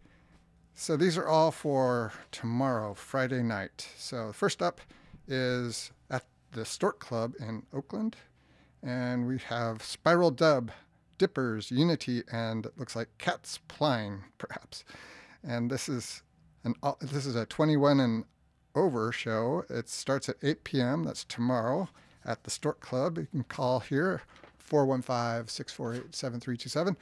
[0.74, 3.88] So these are all for tomorrow, Friday night.
[3.96, 4.80] So first up
[5.28, 8.16] is at the Stork Club in Oakland,
[8.82, 10.70] and we have Spiral Dub,
[11.18, 14.84] Dippers, Unity, and it looks like Cat's Pline, perhaps.
[15.42, 16.22] And this is
[16.64, 18.24] an this is a 21 and
[18.74, 19.64] over show.
[19.68, 21.04] It starts at 8 p.m.
[21.04, 21.88] That's tomorrow
[22.24, 23.18] at the Stork Club.
[23.18, 24.22] You can call here
[24.58, 26.96] 415 648 7327.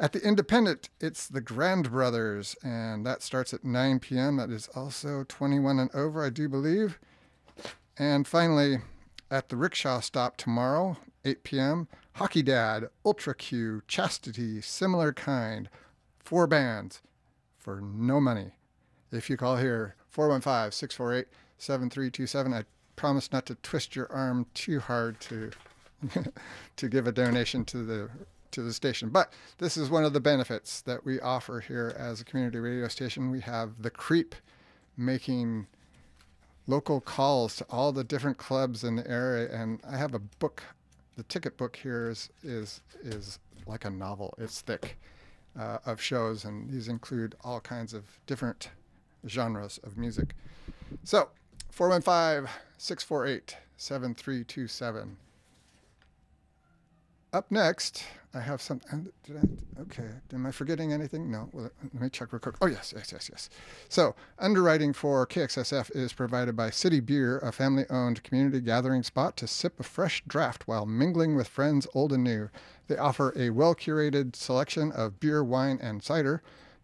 [0.00, 4.36] At the Independent, it's the Grandbrothers, and that starts at 9 p.m.
[4.36, 6.98] That is also 21 and over, I do believe.
[7.98, 8.78] And finally,
[9.30, 15.68] at the Rickshaw Stop tomorrow, 8 p.m., Hockey Dad, Ultra Q, Chastity, Similar Kind,
[16.18, 17.00] four bands
[17.56, 18.52] for no money.
[19.10, 21.26] If you call here, 415 648
[21.58, 22.64] 7327, I
[22.96, 25.50] promise not to twist your arm too hard to
[26.76, 28.10] to give a donation to the
[28.50, 29.08] to the station.
[29.08, 32.88] But this is one of the benefits that we offer here as a community radio
[32.88, 33.30] station.
[33.30, 34.34] We have the creep
[34.96, 35.66] making
[36.66, 40.62] local calls to all the different clubs in the area and I have a book
[41.16, 44.34] the ticket book here is is is like a novel.
[44.38, 44.98] It's thick
[45.58, 48.70] uh, of shows and these include all kinds of different
[49.26, 50.34] genres of music.
[51.04, 51.28] So
[51.70, 55.16] 415 648 7327.
[57.32, 58.04] Up next,
[58.34, 58.80] I have some.
[59.24, 61.30] Did I, okay, am I forgetting anything?
[61.30, 61.48] No.
[61.52, 62.56] Well, let me check real quick.
[62.60, 63.48] Oh yes, yes, yes, yes.
[63.88, 69.46] So underwriting for KXSF is provided by City Beer, a family-owned community gathering spot to
[69.46, 72.50] sip a fresh draft while mingling with friends old and new.
[72.86, 76.42] They offer a well-curated selection of beer, wine, and cider,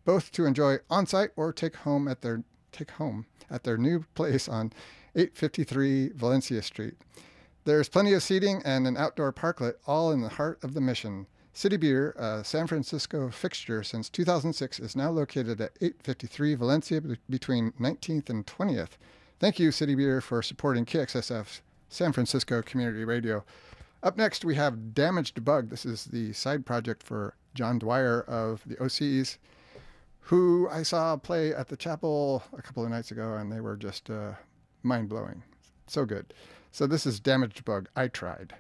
[0.09, 4.49] both to enjoy on-site or take home at their take home at their new place
[4.49, 4.73] on
[5.15, 6.95] 853 Valencia Street.
[7.67, 11.27] There's plenty of seating and an outdoor parklet, all in the heart of the mission.
[11.53, 17.73] City Beer, a San Francisco fixture since 2006, is now located at 853 Valencia between
[17.73, 18.97] 19th and 20th.
[19.39, 21.61] Thank you, City Beer, for supporting KXSF
[21.91, 23.45] San Francisco Community Radio.
[24.03, 25.69] Up next, we have Damaged Bug.
[25.69, 29.37] This is the side project for John Dwyer of the OCs,
[30.29, 33.77] who I saw play at the chapel a couple of nights ago, and they were
[33.77, 34.33] just uh,
[34.83, 35.43] mind blowing.
[35.87, 36.35] So good.
[36.71, 37.89] So this is Damaged Bug.
[37.97, 38.53] I tried.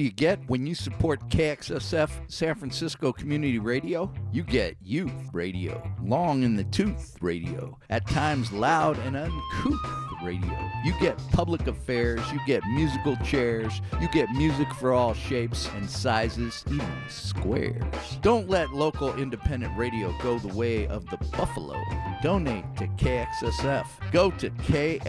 [0.00, 4.10] Do you get when you support KXSF San Francisco Community Radio?
[4.32, 10.56] You get youth radio, long in the tooth radio, at times loud and uncouth radio.
[10.84, 15.88] You get public affairs, you get musical chairs, you get music for all shapes and
[15.88, 18.18] sizes, even squares.
[18.20, 21.76] Don't let local independent radio go the way of the buffalo.
[22.22, 23.86] Donate to KXSF.
[24.12, 25.00] Go to kxsf.fm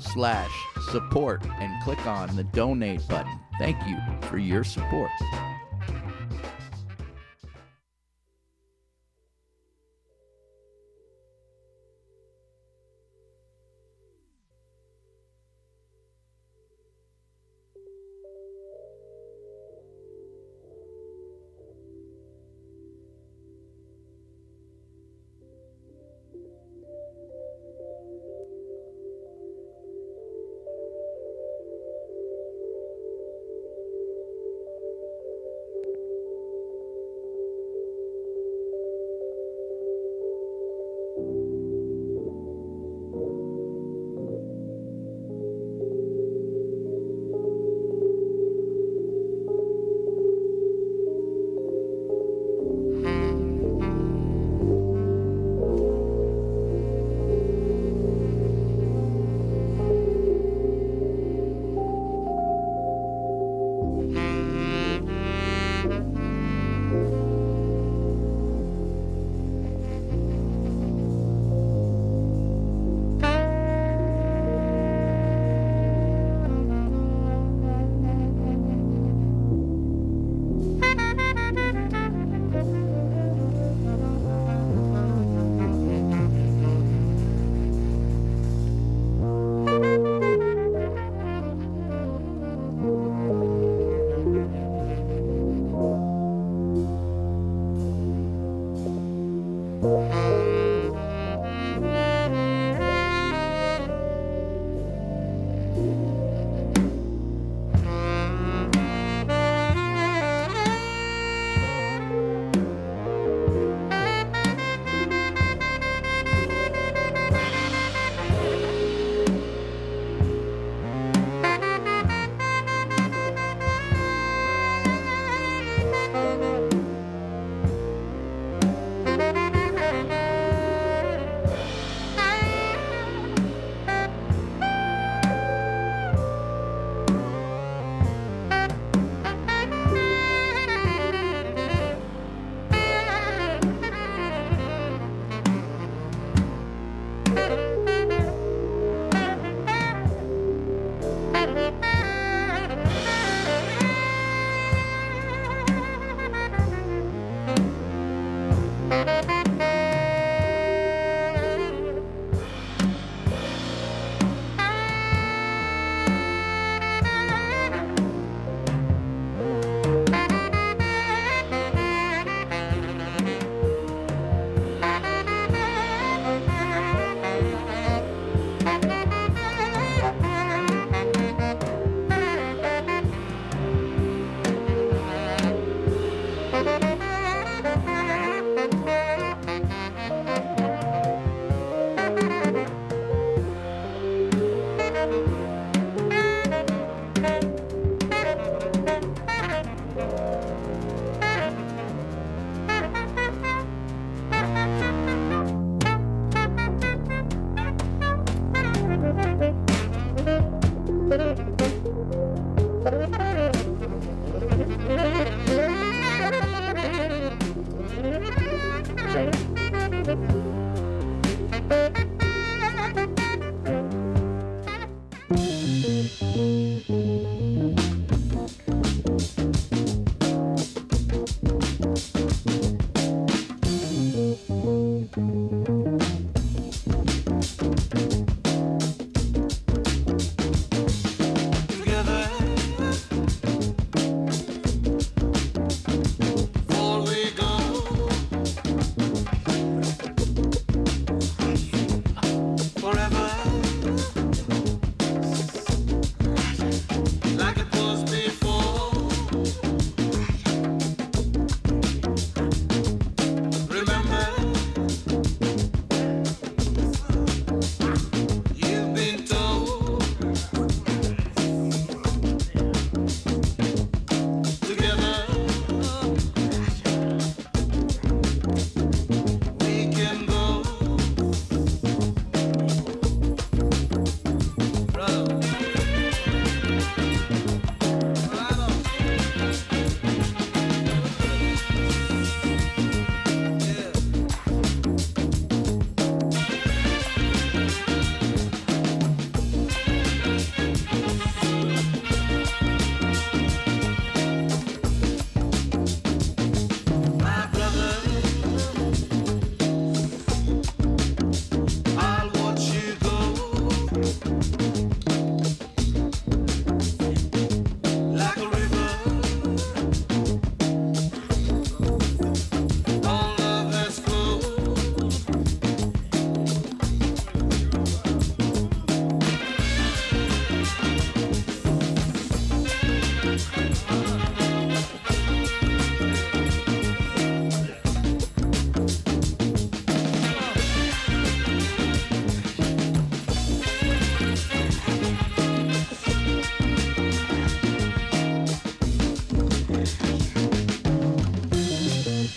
[0.00, 0.50] slash
[0.90, 3.38] support and click on the donate button.
[3.58, 3.98] Thank you
[4.28, 5.10] for your support.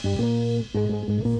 [0.03, 1.32] Música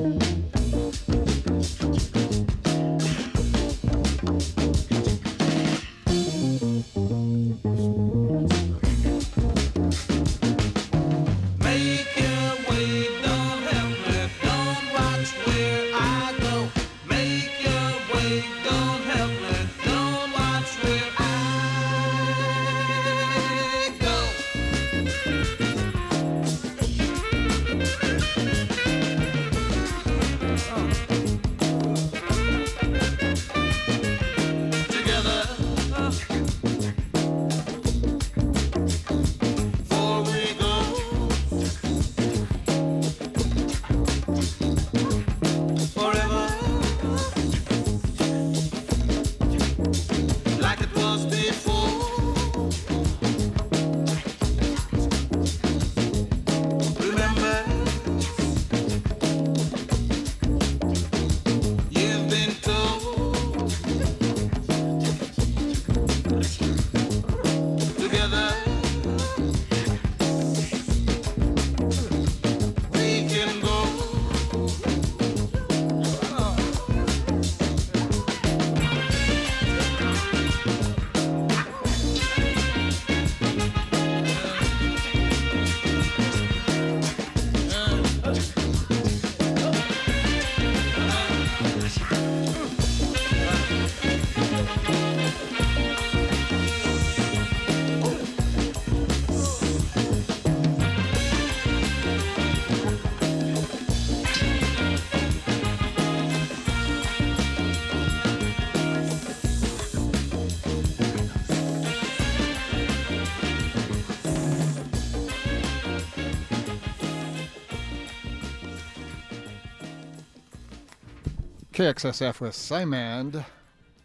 [121.84, 123.44] KXSF with Cymande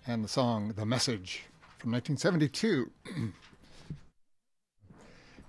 [0.05, 1.45] and the song The Message
[1.79, 2.91] from 1972.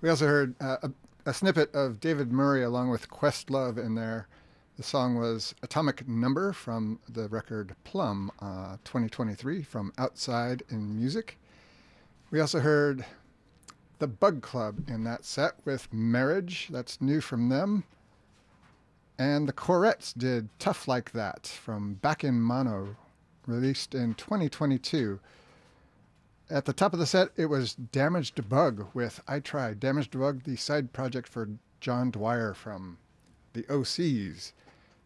[0.00, 0.90] we also heard uh, a,
[1.26, 4.28] a snippet of David Murray along with Questlove in there.
[4.76, 11.36] The song was Atomic Number from the record Plum uh, 2023 from Outside in Music.
[12.30, 13.04] We also heard
[13.98, 16.68] The Bug Club in that set with Marriage.
[16.70, 17.82] That's new from them.
[19.20, 22.96] And the Courettes did Tough Like That from Back in Mono,
[23.46, 25.20] released in 2022.
[26.48, 29.78] At the top of the set, it was Damaged Bug with I Tried.
[29.78, 32.96] Damaged Bug, the side project for John Dwyer from
[33.52, 34.52] the OCs.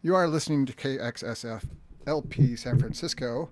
[0.01, 1.65] You are listening to KXSF
[2.07, 3.49] LP San Francisco.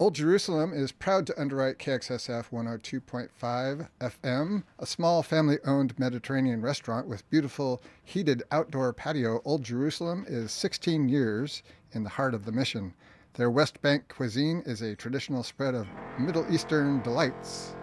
[0.00, 7.06] Old Jerusalem is proud to underwrite KXSF 102.5 FM, a small family owned Mediterranean restaurant
[7.06, 9.42] with beautiful heated outdoor patio.
[9.44, 11.62] Old Jerusalem is 16 years
[11.92, 12.94] in the heart of the mission.
[13.34, 15.86] Their West Bank cuisine is a traditional spread of
[16.18, 17.76] Middle Eastern delights.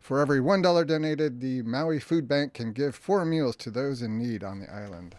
[0.00, 4.18] For every $1 donated, the Maui Food Bank can give four meals to those in
[4.18, 5.14] need on the island.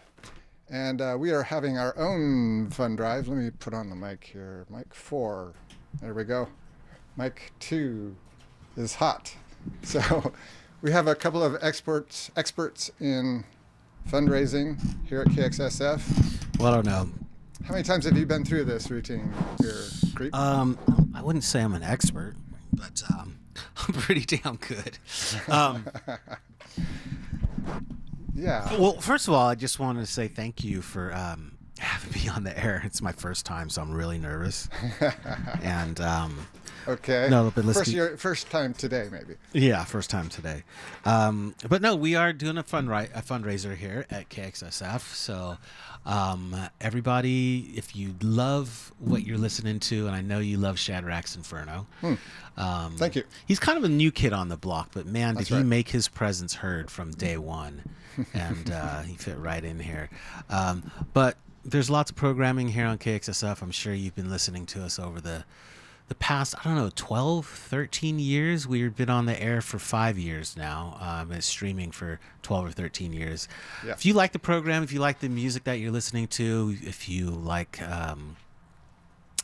[0.70, 3.26] And uh, we are having our own fund drive.
[3.26, 4.66] Let me put on the mic here.
[4.70, 5.54] Mic four.
[6.00, 6.48] There we go.
[7.16, 8.16] Mic two
[8.76, 9.34] is hot.
[9.82, 10.32] So
[10.80, 13.44] we have a couple of experts experts in
[14.08, 16.58] fundraising here at KXSF.
[16.58, 17.10] Well, I don't know.
[17.64, 19.30] How many times have you been through this routine
[19.60, 19.82] here,
[20.14, 20.34] Creep?
[20.34, 20.78] Um,
[21.14, 22.36] I wouldn't say I'm an expert,
[22.72, 23.38] but um,
[23.76, 24.96] I'm pretty damn good.
[25.46, 25.84] Um,
[28.34, 28.76] yeah.
[28.78, 32.28] well, first of all, I just wanted to say thank you for um, having me
[32.28, 32.82] on the air.
[32.84, 34.68] It's my first time, so I'm really nervous.
[35.62, 36.46] and um,
[36.88, 37.28] Okay.
[37.30, 39.34] No, but let's first first time today, maybe.
[39.52, 40.62] Yeah, first time today.
[41.04, 45.00] Um, but no, we are doing a fundri- a fundraiser here at KXSF.
[45.14, 45.58] So,
[46.06, 51.36] um, everybody, if you love what you're listening to, and I know you love Shadrack's
[51.36, 52.14] Inferno, Hmm.
[52.56, 53.24] um, Thank you.
[53.46, 55.66] He's kind of a new kid on the block, but man, That's did he right.
[55.66, 57.82] make his presence heard from day one,
[58.34, 60.08] and uh, he fit right in here.
[60.48, 63.60] Um, but there's lots of programming here on KXSF.
[63.62, 65.44] I'm sure you've been listening to us over the
[66.10, 70.18] the past i don't know 12 13 years we've been on the air for five
[70.18, 73.48] years now um, it's streaming for 12 or 13 years
[73.86, 73.92] Yeah.
[73.92, 77.08] if you like the program if you like the music that you're listening to if
[77.08, 78.36] you like um,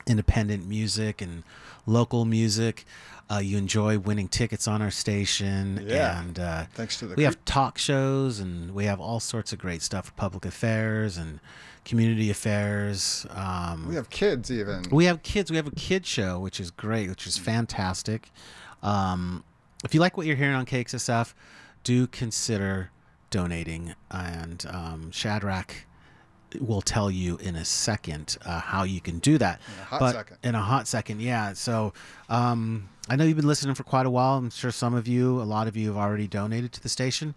[0.07, 1.43] independent music and
[1.87, 2.85] local music.
[3.29, 6.21] Uh, you enjoy winning tickets on our station, Yeah.
[6.21, 9.59] and uh, Thanks to the we have talk shows and we have all sorts of
[9.59, 11.41] great stuff for public affairs and
[11.87, 13.25] community affairs.
[13.31, 14.83] Um, We have kids even.
[14.91, 15.51] we have kids.
[15.51, 18.31] We have a kid show, which is great, which is fantastic.
[18.83, 19.45] Um,
[19.85, 21.33] if you like what you're hearing on KXSF,
[21.85, 22.91] do consider
[23.31, 23.95] donating.
[24.11, 25.87] And um, Shadrack
[26.61, 29.61] will tell you in a second uh, how you can do that.
[29.77, 30.37] In a hot but second.
[30.43, 31.53] in a hot second, yeah.
[31.53, 31.93] So
[32.29, 34.39] um, I know you've been listening for quite a while.
[34.39, 37.35] I'm sure some of you, a lot of you, have already donated to the station.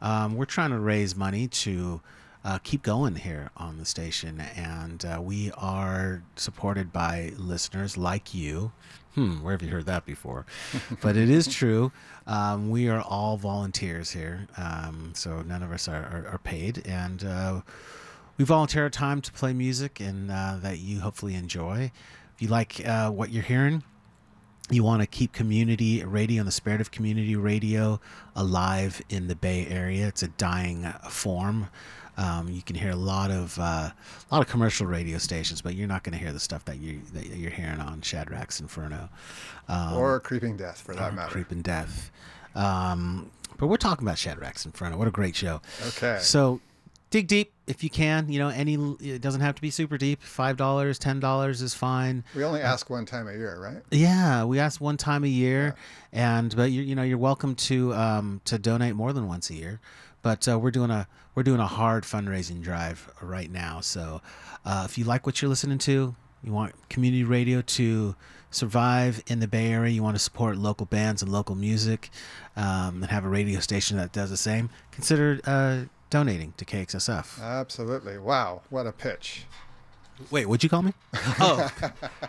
[0.00, 2.00] Um, we're trying to raise money to
[2.44, 8.34] uh, keep going here on the station, and uh, we are supported by listeners like
[8.34, 8.72] you.
[9.14, 10.46] Hmm, where have you heard that before?
[11.02, 11.92] but it is true.
[12.26, 16.86] Um, we are all volunteers here, um, so none of us are, are, are paid,
[16.86, 17.60] and uh,
[18.38, 21.92] we volunteer our time to play music and uh, that you hopefully enjoy.
[22.34, 23.84] If you like uh, what you're hearing,
[24.70, 28.00] you want to keep community radio and the spirit of community radio
[28.34, 30.06] alive in the Bay Area.
[30.08, 31.68] It's a dying form.
[32.16, 33.94] Um, you can hear a lot of uh, a
[34.30, 37.00] lot of commercial radio stations, but you're not going to hear the stuff that you
[37.14, 39.08] that you're hearing on Shadrack's Inferno
[39.68, 41.30] um, or Creeping Death, for that matter.
[41.30, 42.10] Creeping Death.
[42.54, 44.96] Um, but we're talking about Shadrack's Inferno.
[44.98, 45.62] What a great show!
[45.88, 46.18] Okay.
[46.20, 46.60] So
[47.12, 48.28] dig deep if you can.
[48.28, 50.22] You know, any it doesn't have to be super deep.
[50.22, 52.24] Five dollars, ten dollars is fine.
[52.34, 53.82] We only ask one time a year, right?
[53.90, 55.76] Yeah, we ask one time a year,
[56.12, 59.54] and but you you know you're welcome to um, to donate more than once a
[59.54, 59.80] year.
[60.22, 63.80] But uh, we're doing a we're doing a hard fundraising drive right now.
[63.80, 64.20] So
[64.64, 68.14] uh, if you like what you're listening to, you want community radio to
[68.50, 72.10] survive in the Bay Area, you want to support local bands and local music,
[72.56, 74.68] um, and have a radio station that does the same.
[74.90, 77.42] Consider uh, donating to KXSF.
[77.42, 78.18] Absolutely.
[78.18, 79.46] Wow, what a pitch.
[80.30, 80.92] Wait, what'd you call me?
[81.40, 81.70] Oh,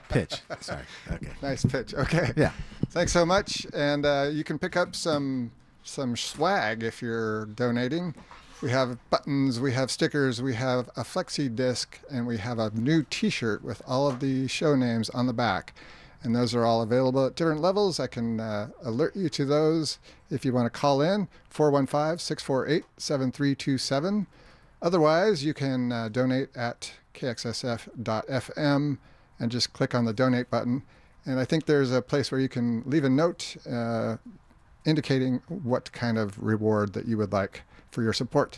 [0.10, 0.41] pitch.
[0.61, 0.84] Sorry.
[1.11, 1.28] Okay.
[1.41, 1.94] Nice pitch.
[1.94, 2.32] Okay.
[2.36, 2.52] Yeah.
[2.90, 3.68] Thanks so much.
[3.74, 5.52] And uh, you can pick up some
[5.84, 8.16] some swag if you're donating.
[8.62, 12.70] We have buttons, we have stickers, we have a flexi disc, and we have a
[12.72, 15.74] new T-shirt with all of the show names on the back.
[16.24, 18.00] And those are all available at different levels.
[18.00, 20.00] I can uh, alert you to those
[20.30, 24.28] if you want to call in 415 648 7327.
[24.82, 28.98] Otherwise, you can uh, donate at kxsf.fm
[29.40, 30.84] and just click on the donate button.
[31.26, 34.18] And I think there's a place where you can leave a note uh,
[34.86, 38.58] indicating what kind of reward that you would like for your support.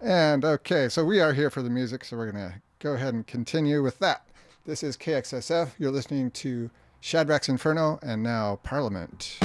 [0.00, 3.14] And okay, so we are here for the music, so we're going to go ahead
[3.14, 4.26] and continue with that.
[4.64, 5.70] This is KXSF.
[5.78, 6.70] You're listening to
[7.00, 9.38] Shadrack's Inferno and now Parliament.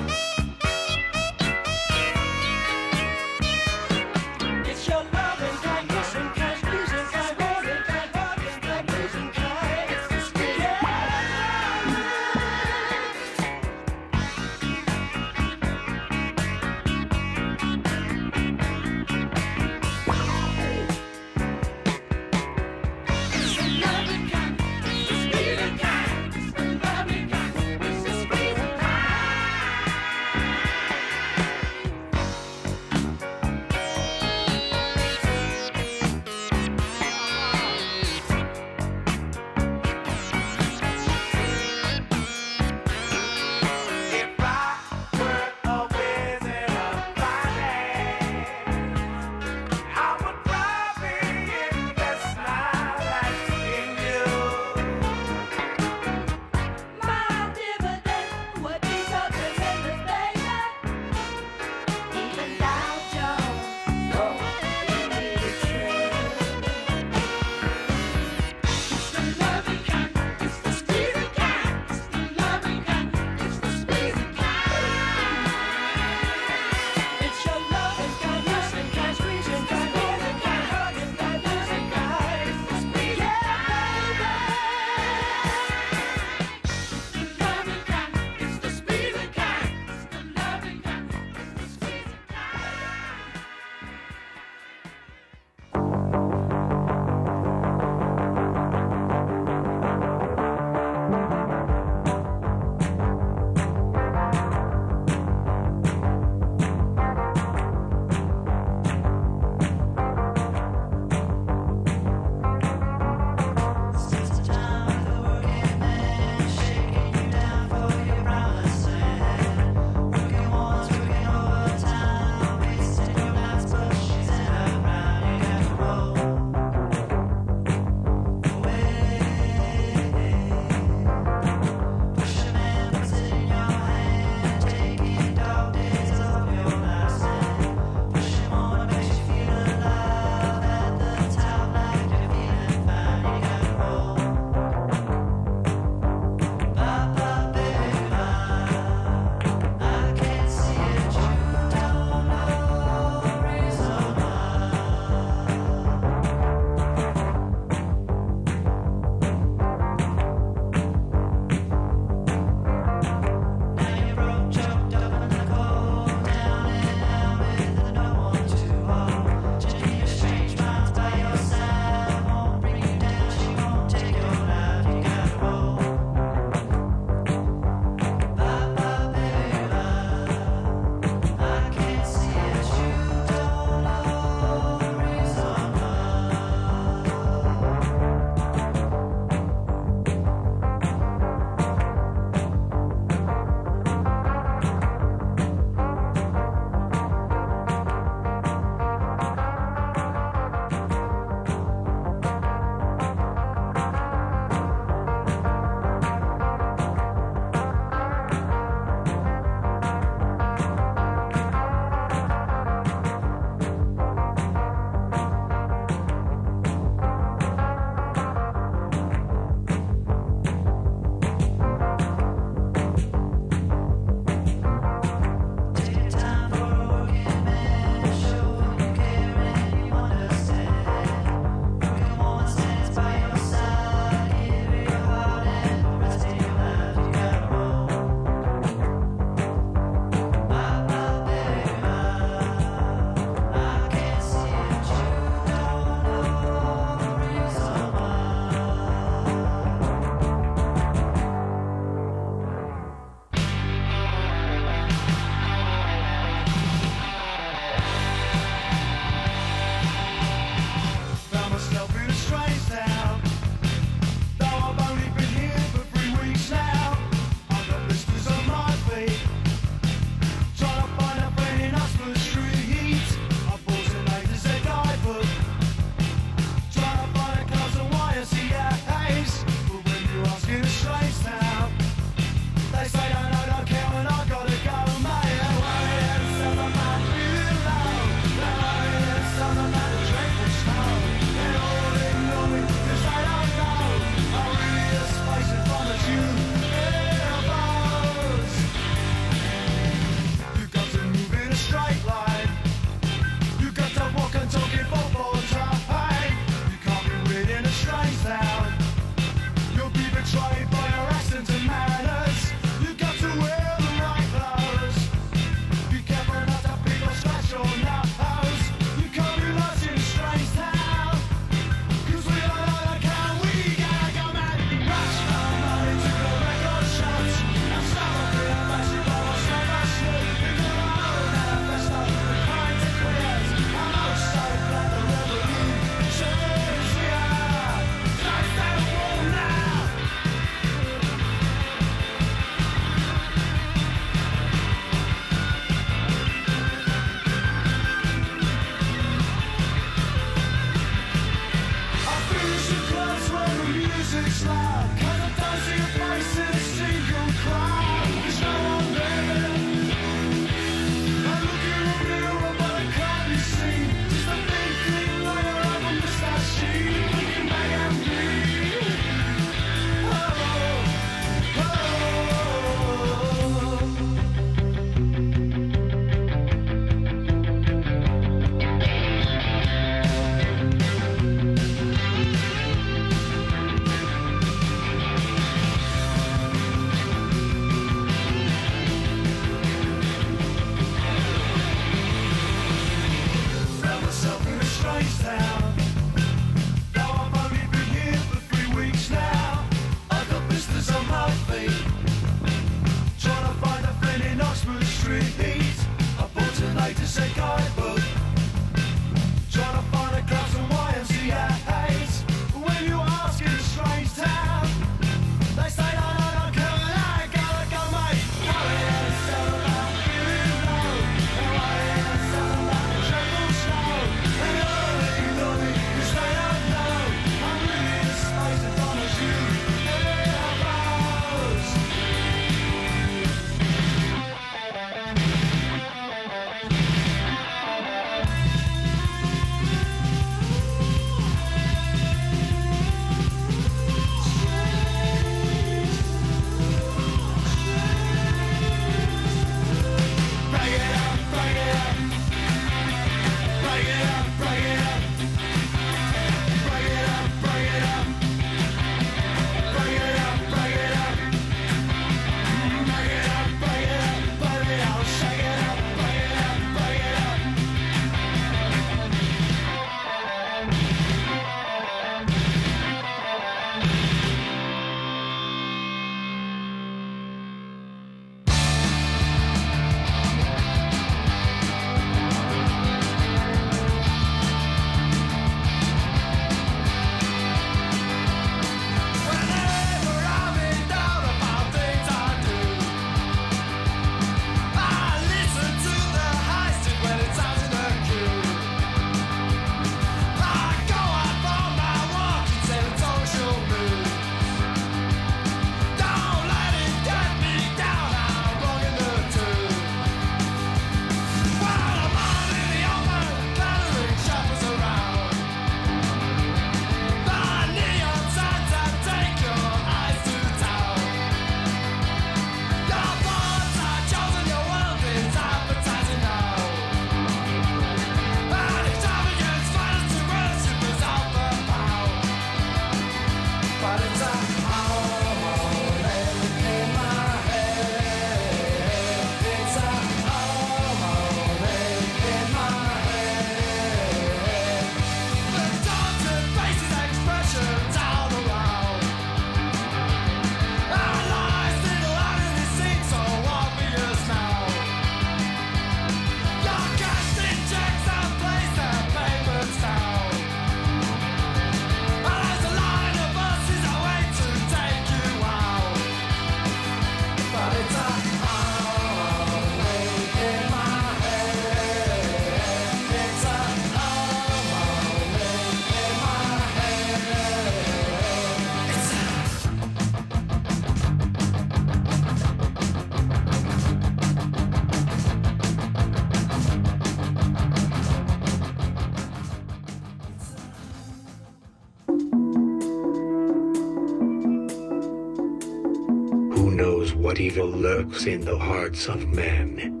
[598.26, 600.00] In the hearts of men.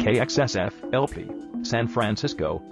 [0.00, 1.26] KXSF LP,
[1.62, 2.62] San Francisco,